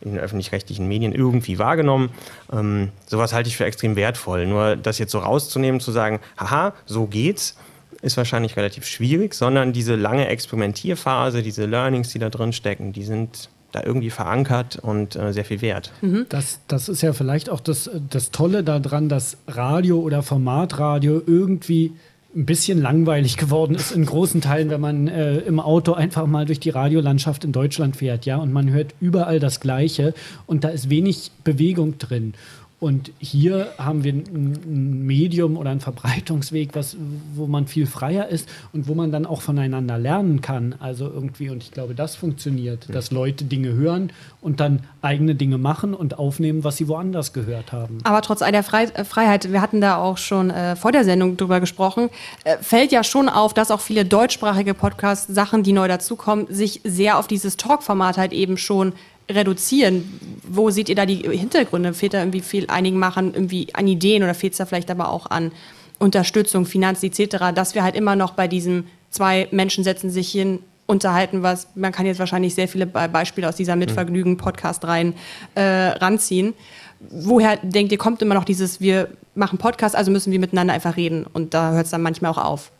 [0.00, 2.10] in den öffentlich-rechtlichen Medien irgendwie wahrgenommen.
[2.52, 4.46] Ähm, sowas halte ich für extrem wertvoll.
[4.46, 7.56] Nur das jetzt so rauszunehmen, zu sagen, haha, so geht's,
[8.02, 13.02] ist wahrscheinlich relativ schwierig, sondern diese lange Experimentierphase, diese Learnings, die da drin stecken, die
[13.02, 15.92] sind da irgendwie verankert und äh, sehr viel wert.
[16.28, 21.92] Das, das ist ja vielleicht auch das, das Tolle daran, dass Radio oder Formatradio irgendwie
[22.34, 26.46] ein bisschen langweilig geworden ist in großen Teilen, wenn man äh, im Auto einfach mal
[26.46, 30.14] durch die Radiolandschaft in Deutschland fährt, ja, und man hört überall das Gleiche
[30.46, 32.34] und da ist wenig Bewegung drin.
[32.80, 36.96] Und hier haben wir ein, Medium oder einen Verbreitungsweg, was,
[37.34, 40.74] wo man viel freier ist und wo man dann auch voneinander lernen kann.
[40.80, 45.58] Also irgendwie, und ich glaube, das funktioniert, dass Leute Dinge hören und dann eigene Dinge
[45.58, 47.98] machen und aufnehmen, was sie woanders gehört haben.
[48.04, 51.04] Aber trotz all der Frei äh, Freiheit, wir hatten da auch schon äh, vor der
[51.04, 52.08] Sendung drüber gesprochen,
[52.44, 56.80] äh, fällt ja schon auf, dass auch viele deutschsprachige Podcasts, Sachen, die neu dazukommen, sich
[56.84, 58.94] sehr auf dieses Talk-Format halt eben schon
[59.34, 60.20] reduzieren.
[60.48, 61.94] Wo seht ihr da die Hintergründe?
[61.94, 65.10] Fehlt da irgendwie viel einigen Machern irgendwie an Ideen oder fehlt es da vielleicht aber
[65.10, 65.52] auch an
[65.98, 70.60] Unterstützung, Finanzen etc., dass wir halt immer noch bei diesem zwei Menschen setzen sich hin
[70.86, 75.14] unterhalten, was man kann jetzt wahrscheinlich sehr viele Beispiele aus dieser Mitvergnügen-Podcast rein
[75.54, 76.54] äh, ranziehen.
[76.98, 80.96] Woher denkt ihr, kommt immer noch dieses, wir machen Podcast, also müssen wir miteinander einfach
[80.96, 82.72] reden und da hört es dann manchmal auch auf?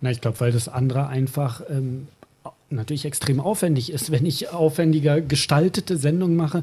[0.00, 2.08] Na, ich glaube, weil das andere einfach ähm,
[2.70, 4.10] natürlich extrem aufwendig ist.
[4.10, 6.62] Wenn ich aufwendiger gestaltete Sendungen mache,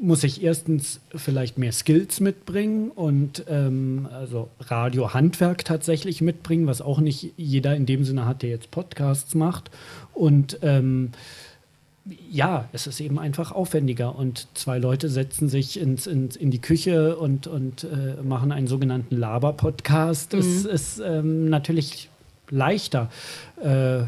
[0.00, 7.00] muss ich erstens vielleicht mehr Skills mitbringen und ähm, also Radiohandwerk tatsächlich mitbringen, was auch
[7.00, 9.70] nicht jeder in dem Sinne hat, der jetzt Podcasts macht.
[10.14, 11.10] Und ähm,
[12.30, 16.60] ja, es ist eben einfach aufwendiger und zwei Leute setzen sich ins, ins in die
[16.60, 20.32] Küche und, und äh, machen einen sogenannten Laber-Podcast.
[20.32, 20.70] Das mhm.
[20.70, 22.08] ist ähm, natürlich
[22.48, 23.10] leichter.
[23.62, 24.04] Äh,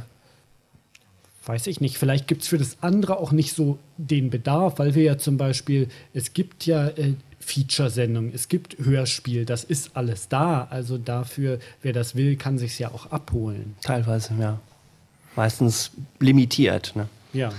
[1.45, 4.95] weiß ich nicht, vielleicht gibt es für das andere auch nicht so den Bedarf, weil
[4.95, 10.29] wir ja zum Beispiel, es gibt ja äh, Feature-Sendungen, es gibt Hörspiel, das ist alles
[10.29, 10.69] da.
[10.71, 13.75] Also dafür, wer das will, kann sich ja auch abholen.
[13.83, 14.61] Teilweise, ja.
[15.35, 16.95] Meistens limitiert.
[16.95, 17.09] Ne?
[17.33, 17.51] Ja.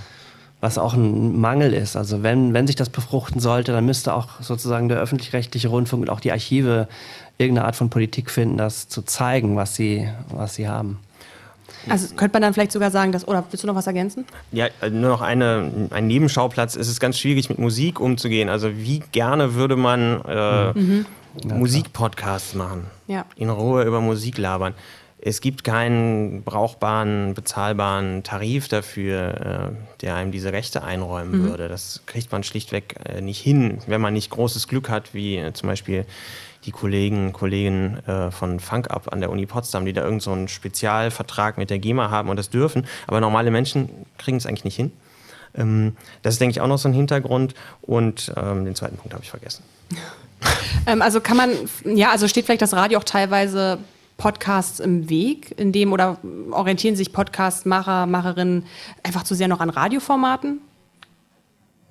[0.60, 1.96] Was auch ein Mangel ist.
[1.96, 6.10] Also wenn, wenn sich das befruchten sollte, dann müsste auch sozusagen der öffentlich-rechtliche Rundfunk und
[6.10, 6.88] auch die Archive
[7.36, 10.98] irgendeine Art von Politik finden, das zu zeigen, was sie, was sie haben.
[11.88, 14.24] Also könnte man dann vielleicht sogar sagen, dass, oder willst du noch was ergänzen?
[14.52, 16.76] Ja, äh, nur noch eine, ein Nebenschauplatz.
[16.76, 18.48] Es ist ganz schwierig, mit Musik umzugehen.
[18.48, 21.06] Also wie gerne würde man äh, mhm.
[21.44, 22.86] Musikpodcasts machen?
[23.06, 23.24] Ja.
[23.36, 24.74] In Ruhe über Musik labern.
[25.26, 31.48] Es gibt keinen brauchbaren, bezahlbaren Tarif dafür, äh, der einem diese Rechte einräumen mhm.
[31.48, 31.68] würde.
[31.68, 35.68] Das kriegt man schlichtweg äh, nicht hin, wenn man nicht großes Glück hat, wie zum
[35.68, 36.04] Beispiel
[36.64, 40.54] die Kollegen, Kollegen äh, von Funk Up an der Uni Potsdam, die da irgendeinen so
[40.54, 42.86] Spezialvertrag mit der GEMA haben und das dürfen.
[43.06, 44.92] Aber normale Menschen kriegen es eigentlich nicht hin.
[45.56, 47.54] Ähm, das ist, denke ich, auch noch so ein Hintergrund.
[47.82, 49.62] Und ähm, den zweiten Punkt habe ich vergessen.
[50.86, 51.50] ähm, also kann man,
[51.84, 53.78] ja, also steht vielleicht das Radio auch teilweise
[54.16, 56.18] Podcasts im Weg, in dem oder
[56.50, 58.64] orientieren sich Podcastmacher, Macherinnen
[59.02, 60.60] einfach zu sehr noch an Radioformaten?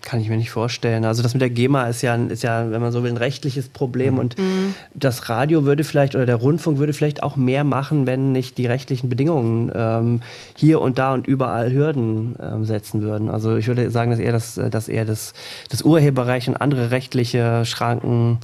[0.04, 1.06] Kann ich mir nicht vorstellen.
[1.06, 3.70] Also das mit der GEMA ist ja, ist ja, wenn man so will, ein rechtliches
[3.70, 4.20] Problem.
[4.20, 4.76] Und mhm.
[4.94, 8.66] das Radio würde vielleicht oder der Rundfunk würde vielleicht auch mehr machen, wenn nicht die
[8.66, 10.22] rechtlichen Bedingungen ähm,
[10.58, 13.30] hier und da und überall Hürden ähm, setzen würden.
[13.30, 15.34] Also ich würde sagen, dass eher das, dass eher das,
[15.70, 18.40] das Urheberrecht und andere rechtliche Schranken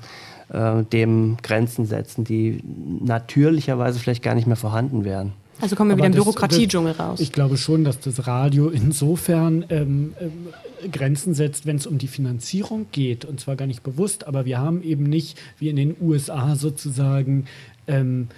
[0.53, 2.63] äh, dem Grenzen setzen, die
[3.03, 5.33] natürlicherweise vielleicht gar nicht mehr vorhanden wären.
[5.61, 7.19] Also kommen wir wieder im Bürokratiedschungel raus.
[7.19, 12.07] Ich glaube schon, dass das Radio insofern ähm, äh, Grenzen setzt, wenn es um die
[12.07, 13.25] Finanzierung geht.
[13.25, 17.45] Und zwar gar nicht bewusst, aber wir haben eben nicht, wie in den USA sozusagen,
[17.87, 18.29] ähm,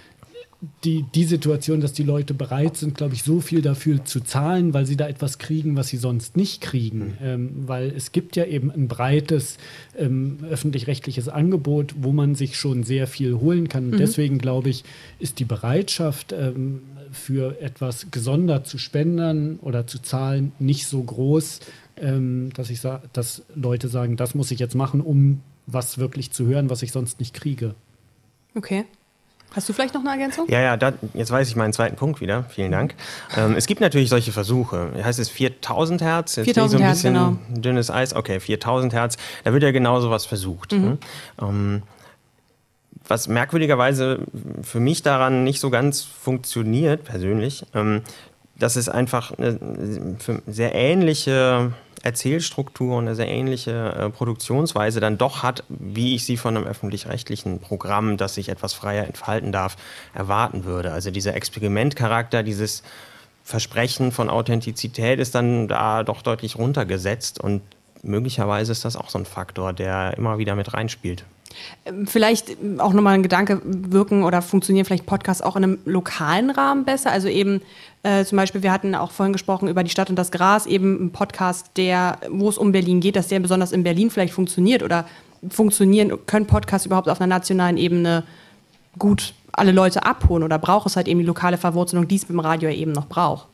[0.84, 4.72] die, die Situation, dass die Leute bereit sind, glaube ich, so viel dafür zu zahlen,
[4.72, 6.98] weil sie da etwas kriegen, was sie sonst nicht kriegen.
[6.98, 7.12] Mhm.
[7.22, 9.58] Ähm, weil es gibt ja eben ein breites
[9.98, 13.88] ähm, öffentlich-rechtliches Angebot, wo man sich schon sehr viel holen kann.
[13.90, 13.98] Mhm.
[13.98, 14.84] Deswegen, glaube ich,
[15.18, 21.60] ist die Bereitschaft, ähm, für etwas gesondert zu spenden oder zu zahlen nicht so groß,
[21.96, 22.80] ähm, dass, ich
[23.12, 26.92] dass Leute sagen, das muss ich jetzt machen, um was wirklich zu hören, was ich
[26.92, 27.74] sonst nicht kriege.
[28.54, 28.84] Okay.
[29.54, 30.48] Hast du vielleicht noch eine Ergänzung?
[30.48, 32.44] Ja, ja, da, jetzt weiß ich meinen zweiten Punkt wieder.
[32.44, 32.94] Vielen Dank.
[33.36, 34.92] Ähm, es gibt natürlich solche Versuche.
[35.02, 36.36] Heißt es 4000 Hertz?
[36.36, 37.60] Jetzt 4000 so ein bisschen Hertz, genau.
[37.60, 38.14] dünnes Eis.
[38.14, 39.18] Okay, 4000 Hertz.
[39.44, 40.72] Da wird ja genau sowas versucht.
[40.72, 40.80] Mhm.
[40.82, 40.98] Ne?
[41.40, 41.82] Ähm,
[43.06, 44.20] was merkwürdigerweise
[44.62, 48.02] für mich daran nicht so ganz funktioniert, persönlich, ähm,
[48.58, 49.58] dass es einfach eine
[50.46, 56.36] sehr ähnliche Erzählstruktur und eine sehr ähnliche äh, Produktionsweise dann doch hat, wie ich sie
[56.36, 59.76] von einem öffentlich-rechtlichen Programm, das sich etwas freier entfalten darf,
[60.12, 60.92] erwarten würde.
[60.92, 62.82] Also dieser Experimentcharakter, dieses
[63.44, 67.62] Versprechen von Authentizität ist dann da doch deutlich runtergesetzt und
[68.02, 71.24] möglicherweise ist das auch so ein Faktor, der immer wieder mit reinspielt.
[71.84, 76.50] Ähm, vielleicht auch nochmal ein Gedanke wirken oder funktionieren vielleicht Podcasts auch in einem lokalen
[76.50, 77.10] Rahmen besser?
[77.10, 77.62] Also eben
[78.02, 81.06] äh, zum Beispiel, wir hatten auch vorhin gesprochen über die Stadt und das Gras, eben
[81.06, 84.82] ein Podcast, der, wo es um Berlin geht, dass der besonders in Berlin vielleicht funktioniert
[84.82, 85.06] oder
[85.48, 88.24] funktionieren, können Podcasts überhaupt auf einer nationalen Ebene
[88.98, 92.40] gut alle Leute abholen oder braucht es halt eben die lokale Verwurzelung, die es beim
[92.40, 93.46] Radio eben noch braucht?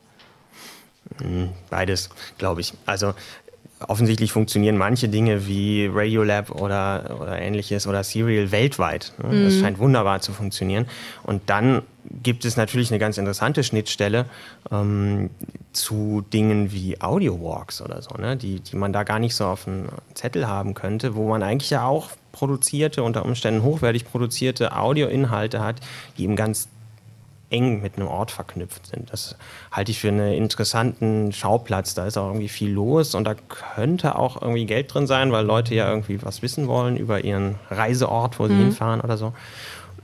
[1.18, 2.74] Hm, beides, glaube ich.
[2.86, 3.14] Also
[3.86, 9.12] offensichtlich funktionieren manche Dinge wie Radiolab oder, oder ähnliches oder Serial weltweit.
[9.22, 9.34] Ne?
[9.34, 9.44] Mhm.
[9.44, 10.86] Das scheint wunderbar zu funktionieren.
[11.22, 11.82] Und dann
[12.22, 14.24] gibt es natürlich eine ganz interessante Schnittstelle
[14.72, 15.30] ähm,
[15.72, 18.36] zu Dingen wie Audio-Walks oder so, ne?
[18.36, 21.70] die, die man da gar nicht so auf dem Zettel haben könnte, wo man eigentlich
[21.70, 25.76] ja auch produzierte, unter Umständen hochwertig produzierte Audioinhalte hat,
[26.16, 26.68] die eben ganz
[27.50, 29.10] eng mit einem Ort verknüpft sind.
[29.12, 29.36] Das
[29.72, 31.94] halte ich für einen interessanten Schauplatz.
[31.94, 35.46] Da ist auch irgendwie viel los und da könnte auch irgendwie Geld drin sein, weil
[35.46, 38.64] Leute ja irgendwie was wissen wollen über ihren Reiseort, wo sie mhm.
[38.64, 39.32] hinfahren oder so.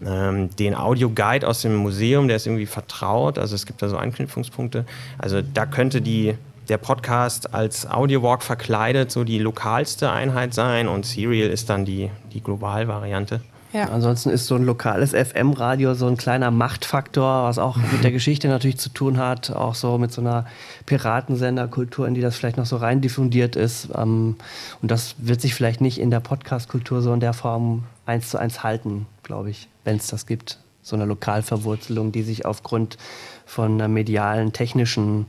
[0.04, 3.96] Ähm, den Audio-Guide aus dem Museum, der ist irgendwie vertraut, also es gibt da so
[3.96, 4.87] Anknüpfungspunkte.
[5.18, 6.35] Also da könnte die,
[6.68, 12.11] der Podcast als Audio-Walk verkleidet so die lokalste Einheit sein und Serial ist dann die,
[12.33, 13.40] die Global-Variante.
[13.74, 13.88] Ja.
[13.88, 18.46] Ansonsten ist so ein lokales FM-Radio so ein kleiner Machtfaktor, was auch mit der Geschichte
[18.46, 20.46] natürlich zu tun hat, auch so mit so einer
[20.87, 23.88] Piratensenderkultur, in die das vielleicht noch so rein diffundiert ist.
[23.96, 24.37] Ähm,
[24.80, 28.38] und das wird sich vielleicht nicht in der Podcast-Kultur so in der Form eins zu
[28.38, 30.60] eins halten, glaube ich, wenn es das gibt.
[30.83, 32.96] So eine Lokalverwurzelung, die sich aufgrund
[33.44, 35.27] von einer medialen, technischen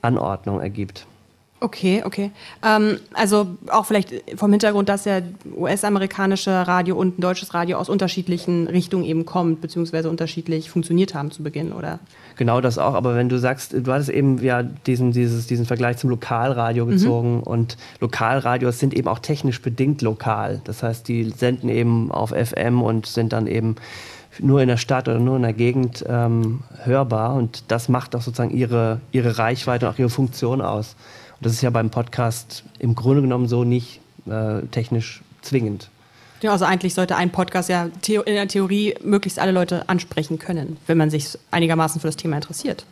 [0.00, 1.06] Anordnung ergibt.
[1.62, 2.32] Okay, okay.
[2.64, 5.20] Ähm, also auch vielleicht vom Hintergrund, dass ja
[5.56, 11.30] US-amerikanische Radio und ein deutsches Radio aus unterschiedlichen Richtungen eben kommt, beziehungsweise unterschiedlich funktioniert haben
[11.30, 12.00] zu Beginn, oder?
[12.36, 15.98] Genau das auch, aber wenn du sagst, du hattest eben ja diesen, dieses, diesen Vergleich
[15.98, 17.42] zum Lokalradio gezogen mhm.
[17.42, 20.60] und Lokalradios sind eben auch technisch bedingt lokal.
[20.64, 23.76] Das heißt, die senden eben auf FM und sind dann eben
[24.40, 28.22] nur in der Stadt oder nur in der Gegend ähm, hörbar und das macht auch
[28.22, 30.96] sozusagen ihre, ihre Reichweite und auch ihre Funktion aus.
[31.42, 35.88] Das ist ja beim Podcast im Grunde genommen so nicht äh, technisch zwingend.
[36.40, 40.76] Ja, also eigentlich sollte ein Podcast ja in der Theorie möglichst alle Leute ansprechen können,
[40.86, 42.84] wenn man sich einigermaßen für das Thema interessiert.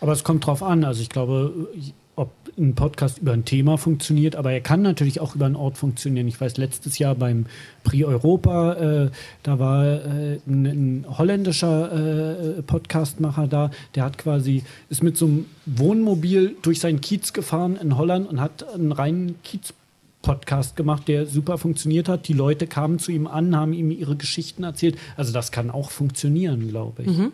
[0.00, 0.84] Aber es kommt drauf an.
[0.84, 1.68] Also ich glaube,
[2.16, 5.76] ob ein Podcast über ein Thema funktioniert, aber er kann natürlich auch über einen Ort
[5.76, 6.26] funktionieren.
[6.26, 7.46] Ich weiß, letztes Jahr beim
[7.84, 9.10] Prix Europa, äh,
[9.42, 15.26] da war äh, ein, ein, holländischer äh, Podcastmacher da, der hat quasi, ist mit so
[15.26, 19.74] einem Wohnmobil durch seinen Kiez gefahren in Holland und hat einen reinen Kiez
[20.22, 22.26] Podcast gemacht, der super funktioniert hat.
[22.26, 24.98] Die Leute kamen zu ihm an, haben ihm ihre Geschichten erzählt.
[25.16, 27.16] Also das kann auch funktionieren, glaube ich.
[27.16, 27.32] Mhm.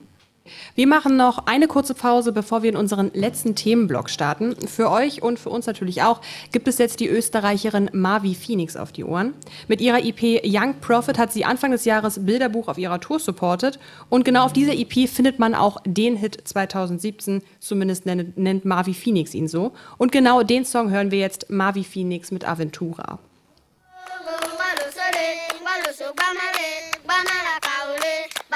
[0.75, 4.57] Wir machen noch eine kurze Pause, bevor wir in unseren letzten Themenblock starten.
[4.67, 6.21] Für euch und für uns natürlich auch
[6.51, 9.35] gibt es jetzt die Österreicherin Mavi Phoenix auf die Ohren.
[9.69, 13.79] Mit ihrer EP Young Prophet hat sie Anfang des Jahres Bilderbuch auf ihrer Tour supportet.
[14.09, 18.95] Und genau auf dieser EP findet man auch den Hit 2017, zumindest nennt, nennt Mavi
[18.95, 19.73] Phoenix ihn so.
[19.99, 23.19] Und genau den Song hören wir jetzt Mavi Phoenix mit Aventura.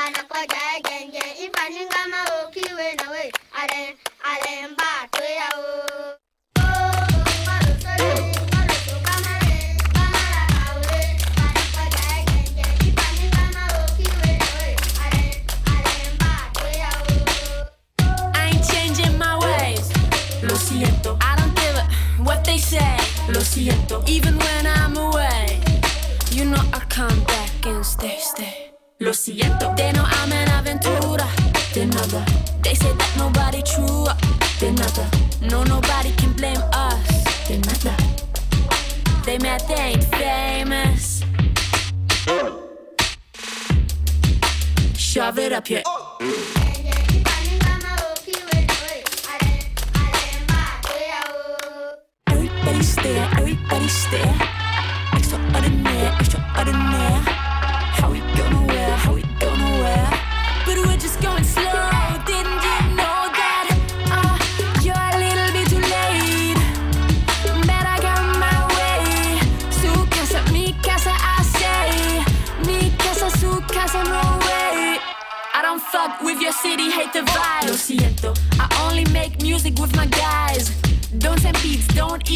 [0.07, 1.28] anakọjá ẹ̀jẹ̀ǹjẹ̀
[18.70, 19.88] changing my ways.
[20.42, 21.11] náà wẹ̀ àrẹ̀ àrẹ̀.
[21.20, 21.84] I don't give a
[22.26, 22.96] what they say.
[23.28, 24.02] Lo siento.
[24.07, 25.61] Even when I'm away,
[26.32, 28.65] you know I come back and stay, stay.
[28.99, 31.26] Lo siento, they know I'm an aventura.
[31.74, 32.24] De nada,
[32.62, 34.07] they say that nobody true.
[34.59, 35.07] De nada,
[35.42, 36.99] no nobody can blame us.
[37.47, 37.94] De nada,
[39.26, 41.22] they mad they ain't famous.
[44.97, 45.82] Shove it up here.
[52.28, 54.55] Everybody stare, everybody stare.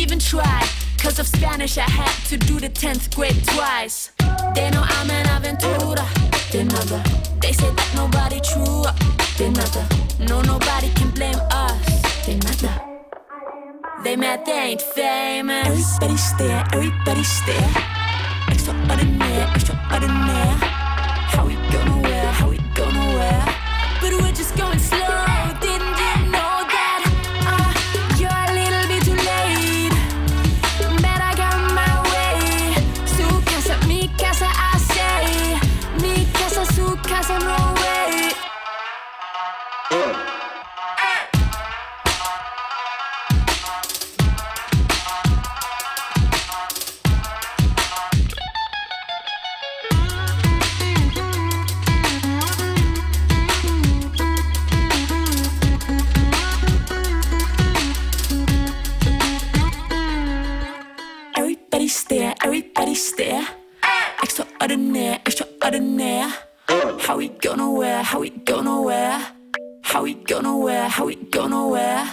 [0.00, 0.66] Even try.
[0.98, 4.12] Cause of Spanish, I had to do the 10th grade twice.
[4.54, 6.04] They know I'm an aventura.
[6.50, 6.98] De nada.
[7.40, 8.84] They say that nobody true.
[9.36, 9.82] De nada.
[10.28, 11.80] No, nobody can blame us.
[12.24, 12.72] De nada.
[14.02, 15.66] They mad they ain't famous.
[15.66, 17.70] Everybody stare, everybody stare.
[18.48, 20.56] Extraordinaire, extraordinaire.
[21.32, 23.59] How we go nowhere, how we go nowhere.
[68.10, 69.24] how we gonna wear?
[69.82, 70.88] How we gonna wear?
[70.88, 72.04] How we gonna wear?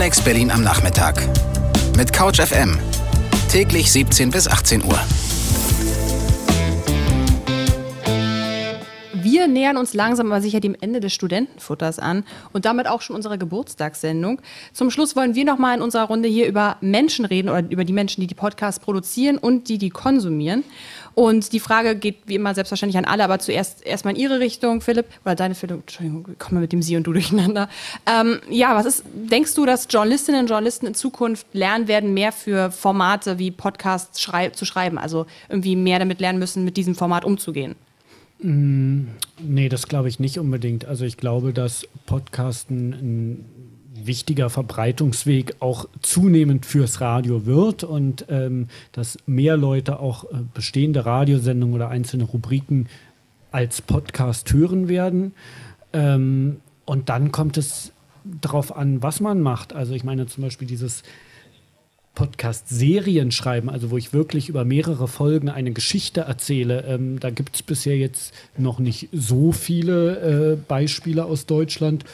[0.00, 1.28] Alex Berlin am Nachmittag.
[1.94, 2.78] Mit Couch FM.
[3.50, 4.98] Täglich 17 bis 18 Uhr.
[9.12, 12.24] Wir nähern uns langsam aber sicher dem Ende des Studentenfutters an
[12.54, 14.40] und damit auch schon unserer Geburtstagssendung.
[14.72, 17.84] Zum Schluss wollen wir noch mal in unserer Runde hier über Menschen reden oder über
[17.84, 20.64] die Menschen, die die Podcasts produzieren und die die konsumieren.
[21.14, 24.80] Und die Frage geht wie immer selbstverständlich an alle, aber zuerst erstmal in Ihre Richtung,
[24.80, 27.68] Philipp, oder deine Richtung, Entschuldigung, ich komme mit dem Sie und Du durcheinander.
[28.06, 32.32] Ähm, ja, was ist, denkst du, dass Journalistinnen und Journalisten in Zukunft lernen werden, mehr
[32.32, 34.98] für Formate wie Podcasts schrei zu schreiben?
[34.98, 37.74] Also irgendwie mehr damit lernen müssen, mit diesem Format umzugehen?
[38.42, 39.08] Mm,
[39.38, 40.86] nee, das glaube ich nicht unbedingt.
[40.86, 43.44] Also ich glaube, dass Podcasten ein
[44.06, 51.06] wichtiger Verbreitungsweg auch zunehmend fürs Radio wird und ähm, dass mehr Leute auch äh, bestehende
[51.06, 52.88] Radiosendungen oder einzelne Rubriken
[53.50, 55.32] als Podcast hören werden.
[55.92, 57.92] Ähm, und dann kommt es
[58.24, 59.72] darauf an, was man macht.
[59.72, 61.02] Also ich meine zum Beispiel dieses
[62.14, 66.84] Podcast-Serien schreiben, also wo ich wirklich über mehrere Folgen eine Geschichte erzähle.
[66.86, 72.04] Ähm, da gibt es bisher jetzt noch nicht so viele äh, Beispiele aus Deutschland.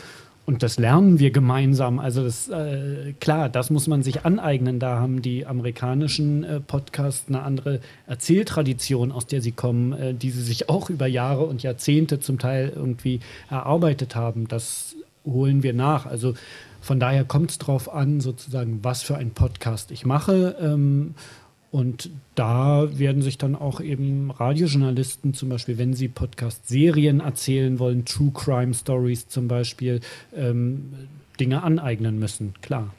[0.46, 1.98] Und das lernen wir gemeinsam.
[1.98, 4.78] Also das, äh, klar, das muss man sich aneignen.
[4.78, 10.30] Da haben die amerikanischen äh, Podcasts eine andere Erzähltradition, aus der sie kommen, äh, die
[10.30, 13.18] sie sich auch über Jahre und Jahrzehnte zum Teil irgendwie
[13.50, 14.46] erarbeitet haben.
[14.46, 14.94] Das
[15.24, 16.06] holen wir nach.
[16.06, 16.34] Also
[16.80, 20.54] von daher kommt es darauf an, sozusagen, was für ein Podcast ich mache.
[20.60, 21.16] Ähm,
[21.70, 28.04] und da werden sich dann auch eben Radiojournalisten zum Beispiel, wenn sie Podcast-Serien erzählen wollen,
[28.04, 30.00] True Crime Stories zum Beispiel,
[30.34, 30.92] ähm,
[31.38, 32.94] Dinge aneignen müssen, klar.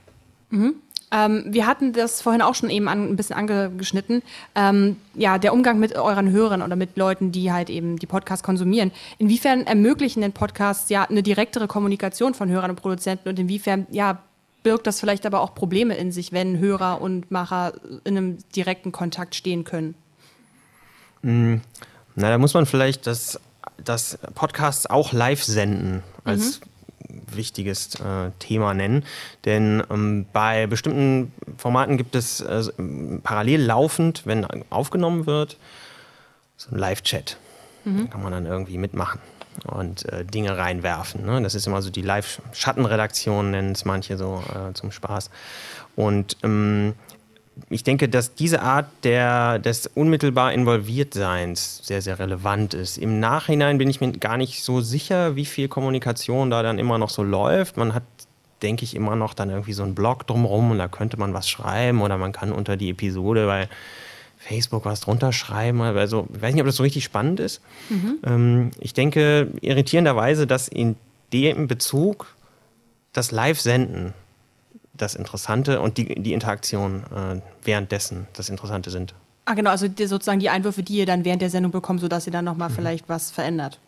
[0.50, 0.76] Mhm.
[1.10, 4.22] Ähm, wir hatten das vorhin auch schon eben an, ein bisschen angeschnitten.
[4.56, 8.44] Ähm, ja, der Umgang mit euren Hörern oder mit Leuten, die halt eben die Podcasts
[8.44, 8.92] konsumieren.
[9.18, 14.22] Inwiefern ermöglichen denn Podcasts ja eine direktere Kommunikation von Hörern und Produzenten und inwiefern ja
[14.68, 17.72] birgt das vielleicht aber auch Probleme in sich, wenn Hörer und Macher
[18.04, 19.96] in einem direkten Kontakt stehen können?
[21.22, 21.56] Mm,
[22.16, 23.40] na, da muss man vielleicht das,
[23.82, 26.60] das Podcasts auch live senden als
[27.08, 27.22] mhm.
[27.34, 29.06] wichtiges äh, Thema nennen.
[29.46, 32.64] Denn ähm, bei bestimmten Formaten gibt es äh,
[33.24, 35.56] parallel laufend, wenn aufgenommen wird,
[36.58, 37.38] so ein Live-Chat.
[37.86, 38.02] Mhm.
[38.02, 39.22] Da kann man dann irgendwie mitmachen
[39.66, 41.26] und äh, Dinge reinwerfen.
[41.26, 41.42] Ne?
[41.42, 45.30] Das ist immer so die Live-Schattenredaktion, nennen es manche so äh, zum Spaß.
[45.96, 46.94] Und ähm,
[47.70, 52.98] ich denke, dass diese Art der, des unmittelbar Involviertseins sehr, sehr relevant ist.
[52.98, 56.98] Im Nachhinein bin ich mir gar nicht so sicher, wie viel Kommunikation da dann immer
[56.98, 57.78] noch so läuft.
[57.78, 58.04] Man hat,
[58.62, 61.50] denke ich, immer noch dann irgendwie so einen Blog drumherum und da könnte man was
[61.50, 63.70] schreiben oder man kann unter die Episode, weil
[64.48, 65.82] Facebook was drunter schreiben.
[65.82, 67.62] Also, ich weiß nicht, ob das so richtig spannend ist.
[67.90, 68.20] Mhm.
[68.24, 70.96] Ähm, ich denke irritierenderweise, dass in
[71.34, 72.28] dem Bezug
[73.14, 74.14] das Live-Senden
[74.94, 79.14] das Interessante und die, die Interaktion äh, währenddessen das Interessante sind.
[79.46, 82.28] Ah, genau, also die, sozusagen die Einwürfe, die ihr dann während der Sendung bekommt, sodass
[82.28, 82.74] ihr dann nochmal mhm.
[82.74, 83.80] vielleicht was verändert.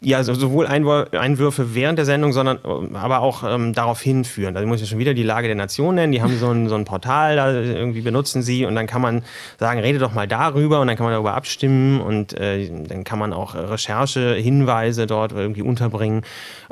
[0.00, 4.54] Ja, sowohl Einwürfe während der Sendung, sondern äh, aber auch ähm, darauf hinführen.
[4.54, 6.12] Da muss ich schon wieder die Lage der Nation nennen.
[6.12, 9.24] Die haben so ein, so ein Portal, da irgendwie benutzen sie und dann kann man
[9.58, 13.18] sagen, rede doch mal darüber und dann kann man darüber abstimmen und äh, dann kann
[13.18, 16.22] man auch Recherchehinweise dort irgendwie unterbringen.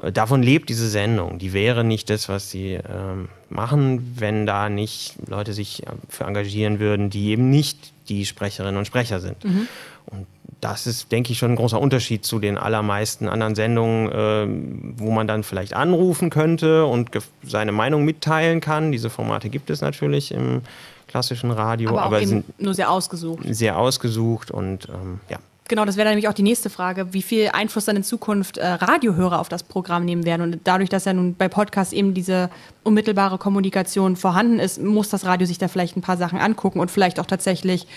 [0.00, 1.38] Äh, davon lebt diese Sendung.
[1.38, 6.24] Die wäre nicht das, was sie ähm, machen, wenn da nicht Leute sich äh, für
[6.24, 9.44] engagieren würden, die eben nicht die Sprecherinnen und Sprecher sind.
[9.44, 9.66] Mhm.
[10.06, 10.26] Und
[10.60, 15.10] das ist, denke ich, schon ein großer Unterschied zu den allermeisten anderen Sendungen, äh, wo
[15.10, 17.10] man dann vielleicht anrufen könnte und
[17.42, 18.90] seine Meinung mitteilen kann.
[18.90, 20.62] Diese Formate gibt es natürlich im
[21.08, 23.44] klassischen Radio, aber, aber sind nur sehr ausgesucht.
[23.48, 25.38] Sehr ausgesucht und ähm, ja.
[25.68, 28.64] Genau, das wäre nämlich auch die nächste Frage, wie viel Einfluss dann in Zukunft äh,
[28.64, 30.42] Radiohörer auf das Programm nehmen werden.
[30.42, 32.50] Und dadurch, dass ja nun bei Podcasts eben diese
[32.84, 36.92] unmittelbare Kommunikation vorhanden ist, muss das Radio sich da vielleicht ein paar Sachen angucken und
[36.92, 37.88] vielleicht auch tatsächlich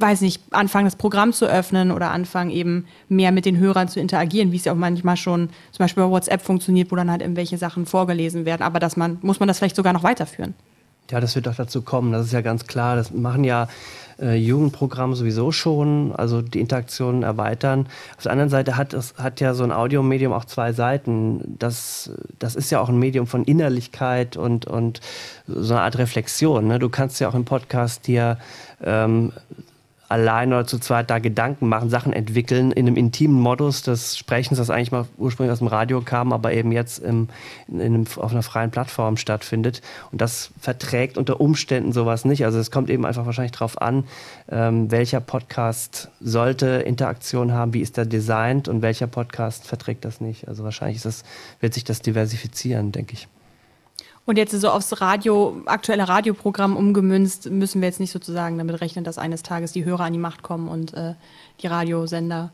[0.00, 4.00] weiß nicht, anfangen, das Programm zu öffnen oder anfangen, eben mehr mit den Hörern zu
[4.00, 7.22] interagieren, wie es ja auch manchmal schon zum Beispiel bei WhatsApp funktioniert, wo dann halt
[7.22, 8.62] irgendwelche Sachen vorgelesen werden.
[8.62, 10.54] Aber dass man, muss man das vielleicht sogar noch weiterführen?
[11.10, 12.94] Ja, das wird doch dazu kommen, das ist ja ganz klar.
[12.94, 13.66] Das machen ja
[14.20, 17.88] äh, Jugendprogramme sowieso schon, also die Interaktionen erweitern.
[18.16, 21.56] Auf der anderen Seite hat, es, hat ja so ein Audiomedium auch zwei Seiten.
[21.58, 25.00] Das, das ist ja auch ein Medium von Innerlichkeit und, und
[25.46, 26.68] so eine Art Reflexion.
[26.68, 26.78] Ne?
[26.78, 28.38] Du kannst ja auch im Podcast dir
[28.84, 29.32] ähm,
[30.10, 34.58] allein oder zu zweit da Gedanken machen, Sachen entwickeln in einem intimen Modus des Sprechens,
[34.58, 37.28] das eigentlich mal ursprünglich aus dem Radio kam, aber eben jetzt im,
[37.68, 39.82] in einem, auf einer freien Plattform stattfindet.
[40.10, 42.44] Und das verträgt unter Umständen sowas nicht.
[42.44, 44.04] Also es kommt eben einfach wahrscheinlich darauf an,
[44.50, 50.20] ähm, welcher Podcast sollte Interaktion haben, wie ist der designt und welcher Podcast verträgt das
[50.20, 50.48] nicht.
[50.48, 51.22] Also wahrscheinlich das,
[51.60, 53.28] wird sich das diversifizieren, denke ich.
[54.26, 59.04] Und jetzt so aufs Radio, aktuelle Radioprogramm umgemünzt, müssen wir jetzt nicht sozusagen damit rechnen,
[59.04, 61.14] dass eines Tages die Hörer an die Macht kommen und äh,
[61.62, 62.52] die Radiosender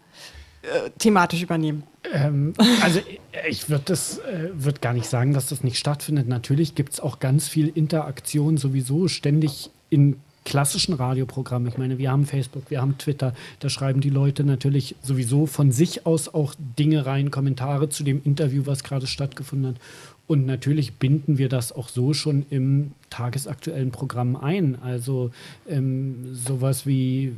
[0.63, 1.83] äh, thematisch übernehmen.
[2.13, 3.01] Ähm, also
[3.49, 6.29] ich würde das äh, würd gar nicht sagen, dass das nicht stattfindet.
[6.29, 11.69] Natürlich gibt es auch ganz viel Interaktion sowieso ständig in klassischen Radioprogrammen.
[11.69, 15.73] Ich meine, wir haben Facebook, wir haben Twitter, da schreiben die Leute natürlich sowieso von
[15.73, 19.81] sich aus auch Dinge rein, Kommentare zu dem Interview, was gerade stattgefunden hat.
[20.27, 24.77] Und natürlich binden wir das auch so schon im tagesaktuellen Programm ein.
[24.83, 25.31] Also
[25.69, 27.33] ähm, sowas wie äh,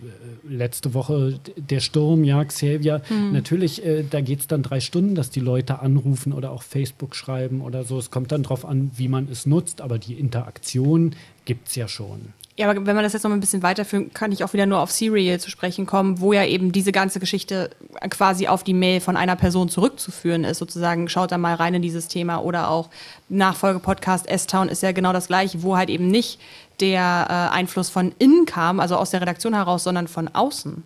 [0.48, 3.02] letzte Woche der Sturm, ja, Xavier.
[3.10, 3.32] Mhm.
[3.32, 7.14] Natürlich, äh, da geht es dann drei Stunden, dass die Leute anrufen oder auch Facebook
[7.14, 7.98] schreiben oder so.
[7.98, 11.14] Es kommt dann darauf an, wie man es nutzt, aber die Interaktion
[11.44, 12.32] gibt es ja schon.
[12.58, 14.80] Ja, aber wenn man das jetzt noch ein bisschen weiterführen, kann ich auch wieder nur
[14.80, 17.70] auf Serial zu sprechen kommen, wo ja eben diese ganze Geschichte
[18.10, 21.08] quasi auf die Mail von einer Person zurückzuführen ist, sozusagen.
[21.08, 22.90] Schaut da mal rein in dieses Thema oder auch
[23.28, 26.40] Nachfolgepodcast S-Town ist ja genau das gleiche, wo halt eben nicht
[26.80, 30.82] der äh, Einfluss von innen kam, also aus der Redaktion heraus, sondern von außen.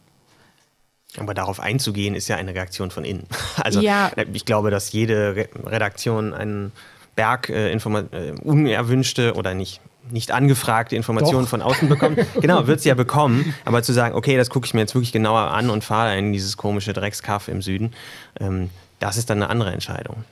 [1.16, 3.26] Aber darauf einzugehen, ist ja eine Reaktion von innen.
[3.56, 4.10] Also ja.
[4.30, 6.72] ich glaube, dass jede Redaktion einen
[7.16, 9.80] Berg äh, äh, unerwünschte oder nicht
[10.10, 11.50] nicht angefragte Informationen Doch.
[11.50, 12.18] von außen bekommt.
[12.40, 13.54] genau, wird sie ja bekommen.
[13.64, 16.32] Aber zu sagen, okay, das gucke ich mir jetzt wirklich genauer an und fahre in
[16.32, 17.92] dieses komische Dreckskaff im Süden,
[18.40, 20.24] ähm, das ist dann eine andere Entscheidung.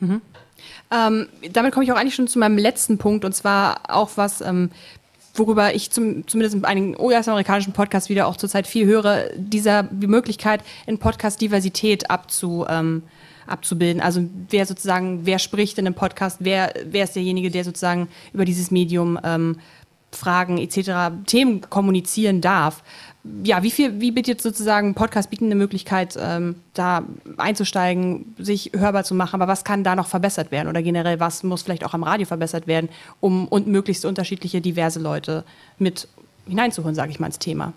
[0.00, 0.20] Mhm.
[0.90, 4.40] Ähm, damit komme ich auch eigentlich schon zu meinem letzten Punkt und zwar auch was,
[4.40, 4.70] ähm,
[5.34, 10.06] worüber ich zum, zumindest in einigen US-amerikanischen Podcasts wieder auch zurzeit viel höre, dieser die
[10.06, 13.02] Möglichkeit, in Podcast Diversität abzu, ähm,
[13.48, 14.02] abzubilden.
[14.02, 18.44] Also wer sozusagen, wer spricht in einem Podcast, wer, wer ist derjenige, der sozusagen über
[18.44, 19.58] dieses Medium ähm,
[20.10, 22.82] Fragen etc., Themen kommunizieren darf.
[23.44, 27.02] Ja, wie viel, wie bietet sozusagen Podcast bieten eine Möglichkeit, ähm, da
[27.36, 31.42] einzusteigen, sich hörbar zu machen, aber was kann da noch verbessert werden oder generell, was
[31.42, 32.88] muss vielleicht auch am Radio verbessert werden,
[33.20, 35.44] um und möglichst unterschiedliche, diverse Leute
[35.78, 36.08] mit
[36.46, 37.74] hineinzuholen, sage ich mal, ins Thema?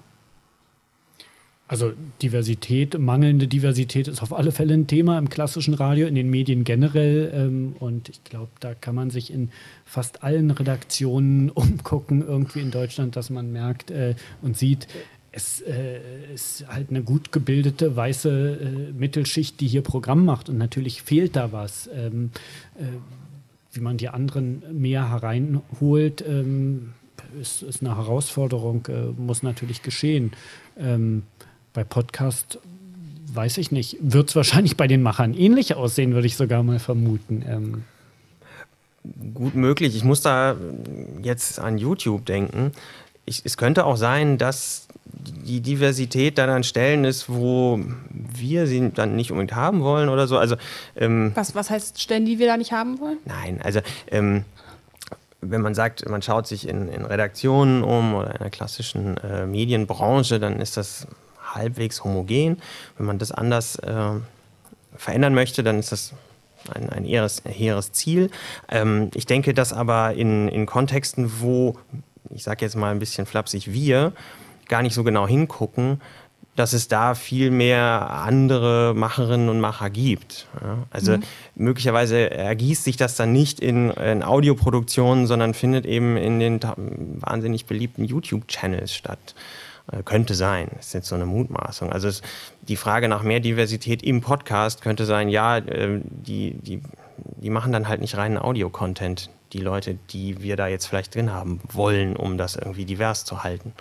[1.71, 6.29] Also Diversität, mangelnde Diversität ist auf alle Fälle ein Thema im klassischen Radio, in den
[6.29, 7.31] Medien generell.
[7.33, 9.51] Ähm, und ich glaube, da kann man sich in
[9.85, 14.89] fast allen Redaktionen umgucken, irgendwie in Deutschland, dass man merkt äh, und sieht,
[15.31, 16.01] es äh,
[16.33, 20.49] ist halt eine gut gebildete weiße äh, Mittelschicht, die hier Programm macht.
[20.49, 21.89] Und natürlich fehlt da was.
[21.95, 22.31] Ähm,
[22.77, 22.83] äh,
[23.71, 26.89] wie man die anderen mehr hereinholt, ähm,
[27.39, 30.31] ist, ist, eine Herausforderung, äh, muss natürlich geschehen.
[30.77, 31.23] Ähm,
[31.73, 32.59] bei Podcast
[33.33, 33.97] weiß ich nicht.
[34.01, 37.43] Wird es wahrscheinlich bei den Machern ähnlich aussehen, würde ich sogar mal vermuten.
[37.47, 37.83] Ähm.
[39.33, 39.95] Gut möglich.
[39.95, 40.55] Ich muss da
[41.21, 42.71] jetzt an YouTube denken.
[43.25, 48.91] Ich, es könnte auch sein, dass die Diversität dann an Stellen ist, wo wir sie
[48.93, 50.37] dann nicht unbedingt haben wollen oder so.
[50.37, 50.55] Also,
[50.95, 53.17] ähm, was, was heißt Stellen, die wir da nicht haben wollen?
[53.25, 54.45] Nein, also ähm,
[55.41, 59.45] wenn man sagt, man schaut sich in, in Redaktionen um oder in der klassischen äh,
[59.45, 61.07] Medienbranche, dann ist das
[61.55, 62.61] halbwegs homogen.
[62.97, 64.11] Wenn man das anders äh,
[64.95, 66.13] verändern möchte, dann ist das
[66.73, 68.29] ein, ein hehres, hehres Ziel.
[68.69, 71.77] Ähm, ich denke, dass aber in, in Kontexten, wo,
[72.29, 74.13] ich sage jetzt mal ein bisschen flapsig, wir
[74.67, 76.01] gar nicht so genau hingucken,
[76.55, 80.47] dass es da viel mehr andere Macherinnen und Macher gibt.
[80.61, 81.23] Ja, also mhm.
[81.55, 86.59] möglicherweise ergießt sich das dann nicht in, in Audioproduktionen, sondern findet eben in den
[87.21, 89.33] wahnsinnig beliebten YouTube-Channels statt.
[89.91, 90.69] Äh, könnte sein.
[90.75, 91.91] Das ist jetzt so eine Mutmaßung.
[91.91, 92.21] Also es,
[92.61, 96.81] die Frage nach mehr Diversität im Podcast könnte sein, ja, äh, die, die,
[97.17, 101.33] die machen dann halt nicht reinen Audio-Content, die Leute, die wir da jetzt vielleicht drin
[101.33, 103.73] haben wollen, um das irgendwie divers zu halten.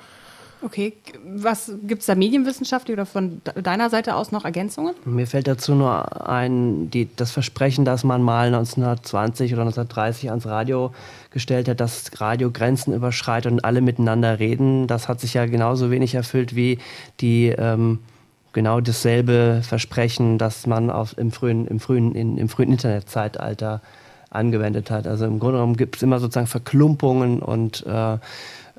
[0.62, 0.92] Okay,
[1.24, 4.94] was gibt es da medienwissenschaftlich oder von deiner Seite aus noch Ergänzungen?
[5.06, 10.46] Mir fällt dazu nur ein, die, das Versprechen, das man mal 1920 oder 1930 ans
[10.46, 10.92] Radio
[11.30, 14.86] gestellt hat, dass Radio Grenzen überschreitet und alle miteinander reden.
[14.86, 16.78] Das hat sich ja genauso wenig erfüllt wie
[17.20, 18.00] die ähm,
[18.52, 23.80] genau dasselbe Versprechen, das man auf, im, frühen, im, frühen, in, im frühen Internetzeitalter
[24.28, 25.06] angewendet hat.
[25.06, 28.18] Also im Grunde genommen gibt es immer sozusagen Verklumpungen und äh,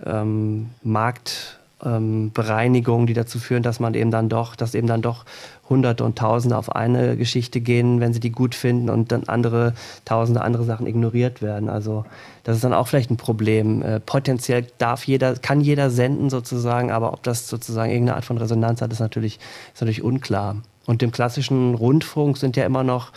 [0.06, 5.02] ähm, Markt ähm, Bereinigungen, die dazu führen, dass man eben dann doch, dass eben dann
[5.02, 5.26] doch
[5.70, 9.74] Hunderte und Tausende auf eine Geschichte gehen, wenn sie die gut finden und dann andere
[10.06, 11.70] Tausende andere Sachen ignoriert werden.
[11.70, 12.06] Also
[12.44, 13.82] das ist dann auch vielleicht ein Problem.
[13.82, 18.38] Äh, potenziell darf jeder, kann jeder senden sozusagen, aber ob das sozusagen irgendeine Art von
[18.38, 19.40] Resonanz hat, ist natürlich,
[19.74, 20.58] ist natürlich unklar.
[20.86, 23.12] Und dem klassischen Rundfunk sind ja immer noch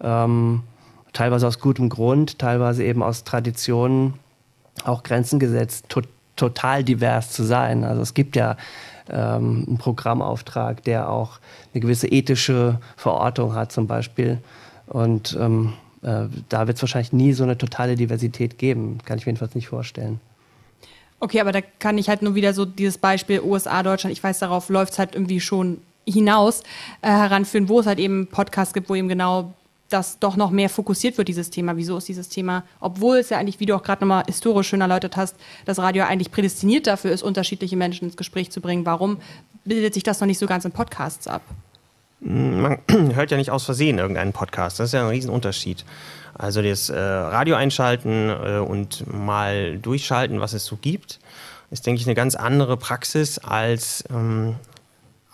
[0.00, 0.62] ähm,
[1.12, 4.14] teilweise aus gutem Grund, teilweise eben aus Traditionen
[4.84, 5.86] auch Grenzen gesetzt.
[5.88, 7.84] Tot, total divers zu sein.
[7.84, 8.56] Also es gibt ja
[9.08, 11.38] ähm, einen Programmauftrag, der auch
[11.72, 14.38] eine gewisse ethische Verortung hat zum Beispiel.
[14.86, 18.98] Und ähm, äh, da wird es wahrscheinlich nie so eine totale Diversität geben.
[19.04, 20.20] Kann ich mir jedenfalls nicht vorstellen.
[21.20, 24.40] Okay, aber da kann ich halt nur wieder so dieses Beispiel USA, Deutschland, ich weiß,
[24.40, 26.62] darauf läuft es halt irgendwie schon hinaus
[27.00, 29.54] äh, heranführen, wo es halt eben Podcasts gibt, wo eben genau
[29.94, 31.76] das doch noch mehr fokussiert wird, dieses Thema.
[31.76, 34.80] Wieso ist dieses Thema, obwohl es ja eigentlich, wie du auch gerade nochmal historisch schön
[34.80, 38.84] erläutert hast, das Radio eigentlich prädestiniert dafür ist, unterschiedliche Menschen ins Gespräch zu bringen.
[38.84, 39.18] Warum
[39.64, 41.42] bildet sich das noch nicht so ganz in Podcasts ab?
[42.20, 42.78] Man
[43.14, 44.80] hört ja nicht aus Versehen irgendeinen Podcast.
[44.80, 45.84] Das ist ja ein Riesenunterschied.
[46.34, 51.20] Also das äh, Radio einschalten äh, und mal durchschalten, was es so gibt,
[51.70, 54.56] ist, denke ich, eine ganz andere Praxis als ähm,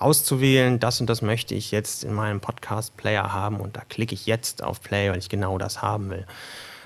[0.00, 4.26] auszuwählen, das und das möchte ich jetzt in meinem Podcast-Player haben und da klicke ich
[4.26, 6.26] jetzt auf Play, weil ich genau das haben will.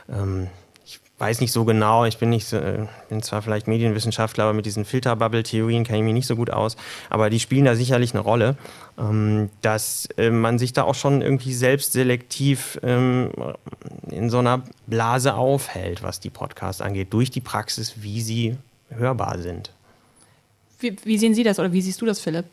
[0.09, 0.49] Ähm,
[0.85, 4.53] ich weiß nicht so genau, ich bin nicht so, äh, bin zwar vielleicht Medienwissenschaftler, aber
[4.53, 6.77] mit diesen Filterbubble-Theorien kenne ich mich nicht so gut aus,
[7.09, 8.57] aber die spielen da sicherlich eine Rolle,
[8.99, 13.31] ähm, dass äh, man sich da auch schon irgendwie selbst selektiv ähm,
[14.11, 18.57] in so einer Blase aufhält, was die Podcasts angeht, durch die Praxis, wie sie
[18.91, 19.71] hörbar sind.
[20.81, 22.47] Wie, wie sehen Sie das oder wie siehst du das, Philipp?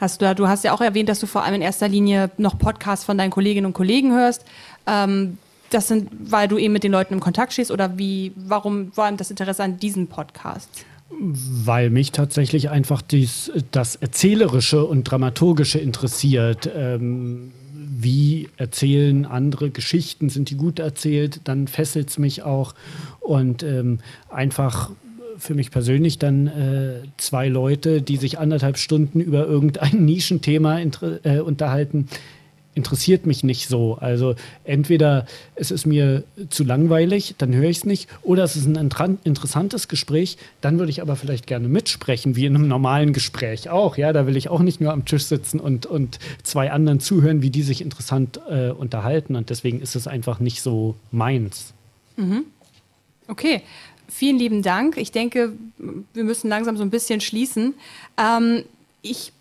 [0.00, 2.58] Hast du, du hast ja auch erwähnt, dass du vor allem in erster Linie noch
[2.58, 4.44] Podcasts von deinen Kolleginnen und Kollegen hörst.
[4.86, 5.38] Ähm,
[5.70, 9.10] das sind, weil du eben mit den Leuten im Kontakt stehst oder wie, warum war
[9.12, 10.84] das Interesse an diesen Podcasts?
[11.10, 16.70] Weil mich tatsächlich einfach dies, das Erzählerische und Dramaturgische interessiert.
[16.74, 17.52] Ähm,
[18.00, 20.28] wie erzählen andere Geschichten?
[20.28, 21.40] Sind die gut erzählt?
[21.44, 22.74] Dann fesselt es mich auch.
[23.20, 23.98] Und ähm,
[24.30, 24.90] einfach
[25.38, 31.38] für mich persönlich dann äh, zwei Leute, die sich anderthalb Stunden über irgendein Nischenthema äh,
[31.40, 32.08] unterhalten,
[32.78, 33.96] interessiert mich nicht so.
[33.96, 35.26] Also entweder
[35.56, 39.88] es ist mir zu langweilig, dann höre ich es nicht, oder es ist ein interessantes
[39.88, 43.96] Gespräch, dann würde ich aber vielleicht gerne mitsprechen, wie in einem normalen Gespräch auch.
[43.96, 47.42] Ja, da will ich auch nicht nur am Tisch sitzen und, und zwei anderen zuhören,
[47.42, 49.34] wie die sich interessant äh, unterhalten.
[49.34, 51.74] Und deswegen ist es einfach nicht so meins.
[52.16, 52.44] Mhm.
[53.26, 53.62] Okay.
[54.08, 54.96] Vielen lieben Dank.
[54.96, 57.74] Ich denke, wir müssen langsam so ein bisschen schließen.
[58.16, 58.64] Ähm,
[59.02, 59.32] ich,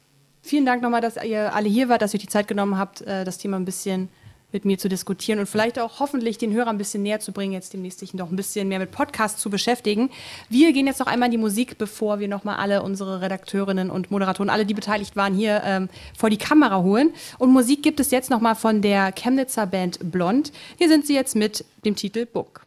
[0.41, 3.24] vielen Dank nochmal, dass ihr alle hier wart, dass ihr die Zeit genommen habt, äh,
[3.24, 4.09] das Thema ein bisschen
[4.51, 7.51] mit mir zu diskutieren und vielleicht auch hoffentlich den Hörer ein bisschen näher zu bringen,
[7.51, 10.09] jetzt demnächst sich noch ein bisschen mehr mit Podcasts zu beschäftigen.
[10.49, 14.09] Wir gehen jetzt noch einmal in die Musik, bevor wir nochmal alle unsere Redakteurinnen und
[14.09, 17.13] Moderatoren, alle, die beteiligt waren, hier ähm, vor die Kamera holen.
[17.39, 20.53] Und Musik gibt es jetzt nochmal von der Chemnitzer Band Blond.
[20.78, 22.66] Hier sind sie jetzt mit dem Titel Book.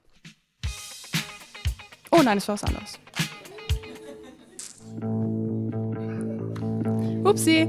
[2.10, 2.98] Oh nein, es war was anderes.
[7.24, 7.68] Upsi.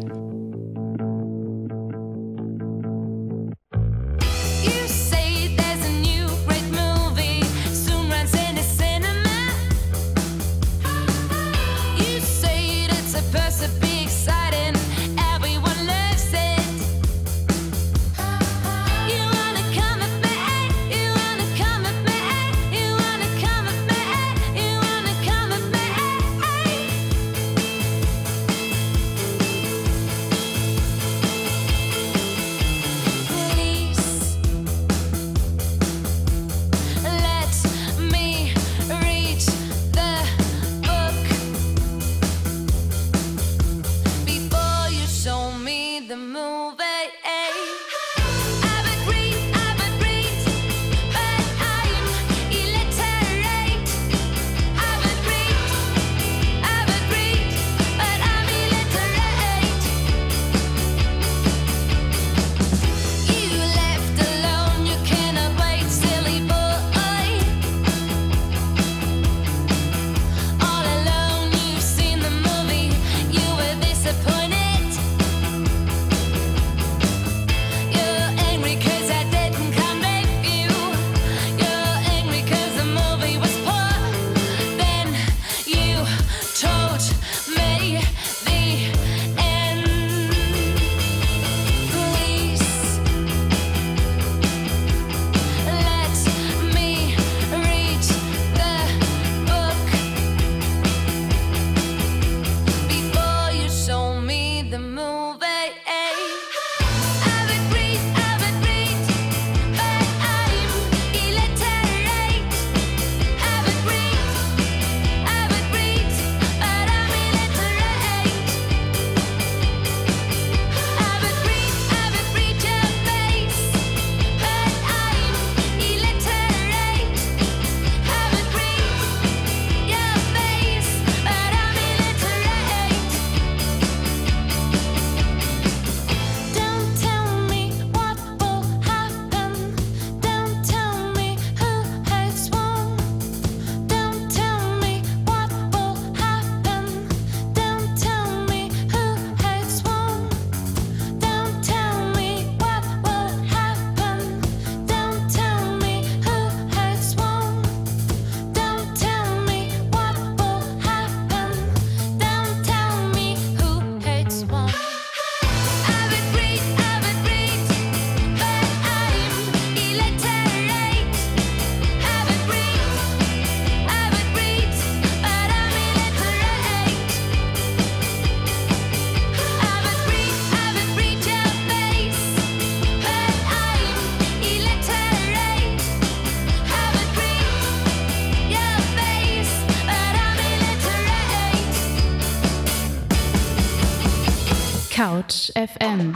[195.41, 196.15] Couch FM.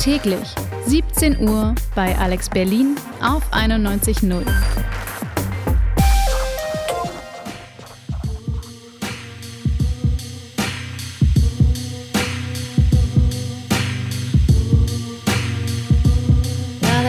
[0.00, 0.54] Täglich
[0.86, 4.44] 17 Uhr bei Alex Berlin auf 91.0.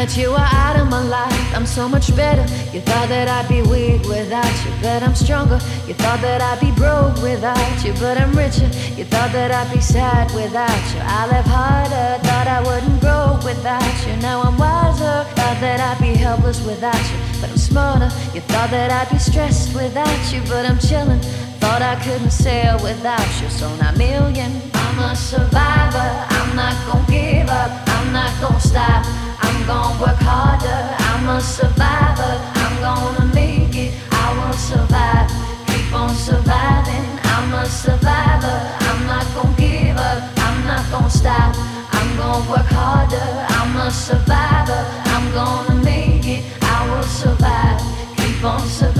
[0.06, 1.56] that you are out of my life.
[1.56, 2.43] I'm so much better.
[2.72, 5.58] You thought that I'd be weak without you, but I'm stronger.
[5.88, 8.70] You thought that I'd be broke without you, but I'm richer.
[8.97, 11.01] You thought that I'd be sad without you.
[11.01, 14.16] I live harder, thought I wouldn't grow without you.
[14.18, 15.26] Now I'm wiser.
[15.38, 18.10] Thought that I'd be helpless without you, but I'm smarter.
[18.36, 21.22] You thought that I'd be stressed without you, but I'm chilling.
[21.58, 24.51] Thought I couldn't sail without you, so now million.
[24.76, 26.10] I'm a survivor.
[26.38, 27.72] I'm not gonna give up.
[27.89, 29.26] I'm not gonna stop.
[29.68, 30.95] I'm gonna work harder.
[31.09, 32.38] I'm a survivor.
[32.53, 33.95] I'm gonna make it.
[34.11, 35.28] I will survive.
[35.66, 37.07] Keep on surviving.
[37.24, 38.57] I'm a survivor.
[38.82, 40.22] I'm not gonna give up.
[40.38, 41.55] I'm not gonna stop.
[41.97, 43.28] I'm gonna work harder.
[43.57, 44.86] I'm a survivor.
[45.05, 46.45] I'm gonna make it.
[46.61, 47.82] I will survive.
[48.18, 48.94] Keep on surviving.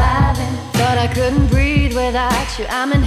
[1.06, 2.66] I couldn't breathe without you.
[2.68, 3.04] I'm in.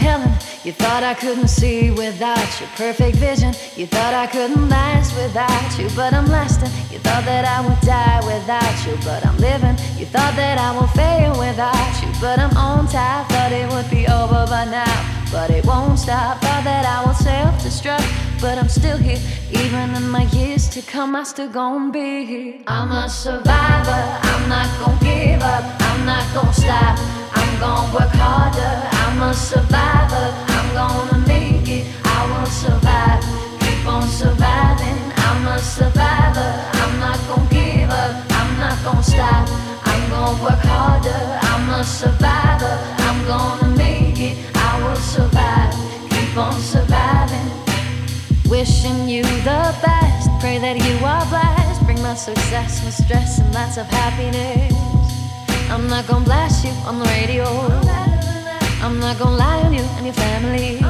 [0.62, 3.54] You thought I couldn't see without your perfect vision.
[3.74, 6.70] You thought I couldn't last without you, but I'm lasting.
[6.92, 9.74] You thought that I would die without you, but I'm living.
[9.98, 13.30] You thought that I will fail without you, but I'm on top.
[13.30, 16.40] Thought it would be over by now, but it won't stop.
[16.40, 19.18] Thought that I will self-destruct, but I'm still here.
[19.50, 22.54] Even in my years to come, I still gonna be here.
[22.66, 24.02] I'm a survivor.
[24.30, 25.64] I'm not gonna give up.
[25.80, 26.98] I'm not gonna stop.
[27.34, 28.74] I'm gonna work harder.
[29.04, 30.26] I'm a survivor.
[30.56, 31.86] I'm gonna make it.
[32.04, 33.22] I will survive.
[33.60, 35.00] Keep on surviving.
[35.28, 36.50] I'm a survivor.
[36.82, 38.12] I'm not gonna give up.
[38.30, 39.48] I'm not gonna stop.
[39.84, 41.20] I'm gonna work harder.
[41.50, 42.74] I'm a survivor.
[43.06, 44.57] I'm gonna make it.
[45.00, 45.74] Survive.
[46.10, 47.50] Keep on surviving.
[48.48, 50.30] Wishing you the best.
[50.40, 51.84] Pray that you are blessed.
[51.84, 54.72] Bring my success with stress and lots of happiness.
[55.70, 57.44] I'm not gonna blast you on the radio.
[58.82, 60.80] I'm not gonna lie on you and your family.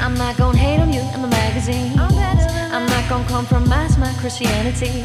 [0.00, 1.98] I'm not gonna hate on you in the magazines.
[1.98, 5.04] I'm not gonna compromise my Christianity.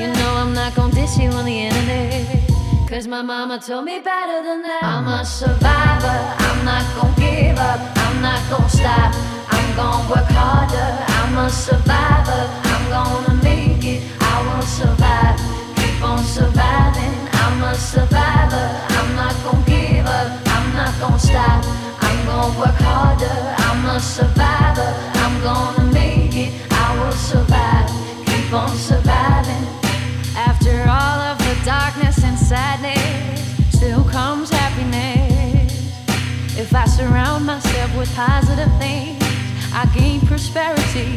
[0.00, 2.43] You know I'm not gonna diss you on the internet.
[2.88, 4.84] Cause my mama told me better than that.
[4.84, 6.18] I'm a survivor.
[6.46, 7.80] I'm not gonna give up.
[7.96, 9.10] I'm not gonna stop.
[9.48, 10.90] I'm gonna work harder.
[11.18, 12.42] I'm a survivor.
[12.70, 14.02] I'm gonna make it.
[14.20, 15.40] I will survive.
[15.74, 17.16] Keep on surviving.
[17.32, 18.66] I'm a survivor.
[19.00, 20.28] I'm not gonna give up.
[20.54, 21.64] I'm not gonna stop.
[22.04, 23.38] I'm gonna work harder.
[23.64, 24.90] I'm a survivor.
[25.24, 26.52] I'm gonna make it.
[26.70, 27.88] I will survive.
[28.26, 29.03] Keep on surviving.
[32.44, 33.40] sadness,
[33.70, 35.72] still comes happiness.
[36.58, 39.24] If I surround myself with positive things,
[39.72, 41.16] I gain prosperity.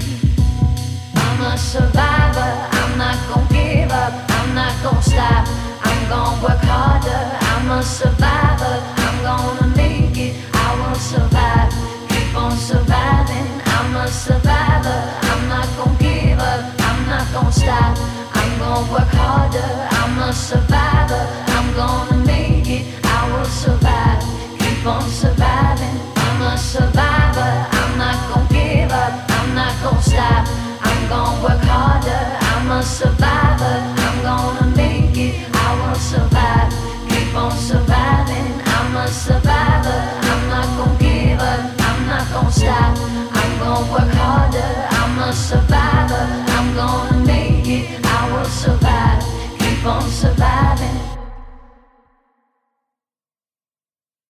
[1.15, 5.45] I'm a survivor, I'm not gonna give up, I'm not gonna stop,
[5.83, 7.23] I'm gonna work harder.
[7.51, 11.71] I'm a survivor, I'm gonna make it, I will survive,
[12.07, 13.49] keep on surviving.
[13.75, 14.99] I'm a survivor,
[15.31, 17.97] I'm not gonna give up, I'm not gonna stop,
[18.33, 19.87] I'm gonna work harder.
[19.91, 20.76] I'm a survivor.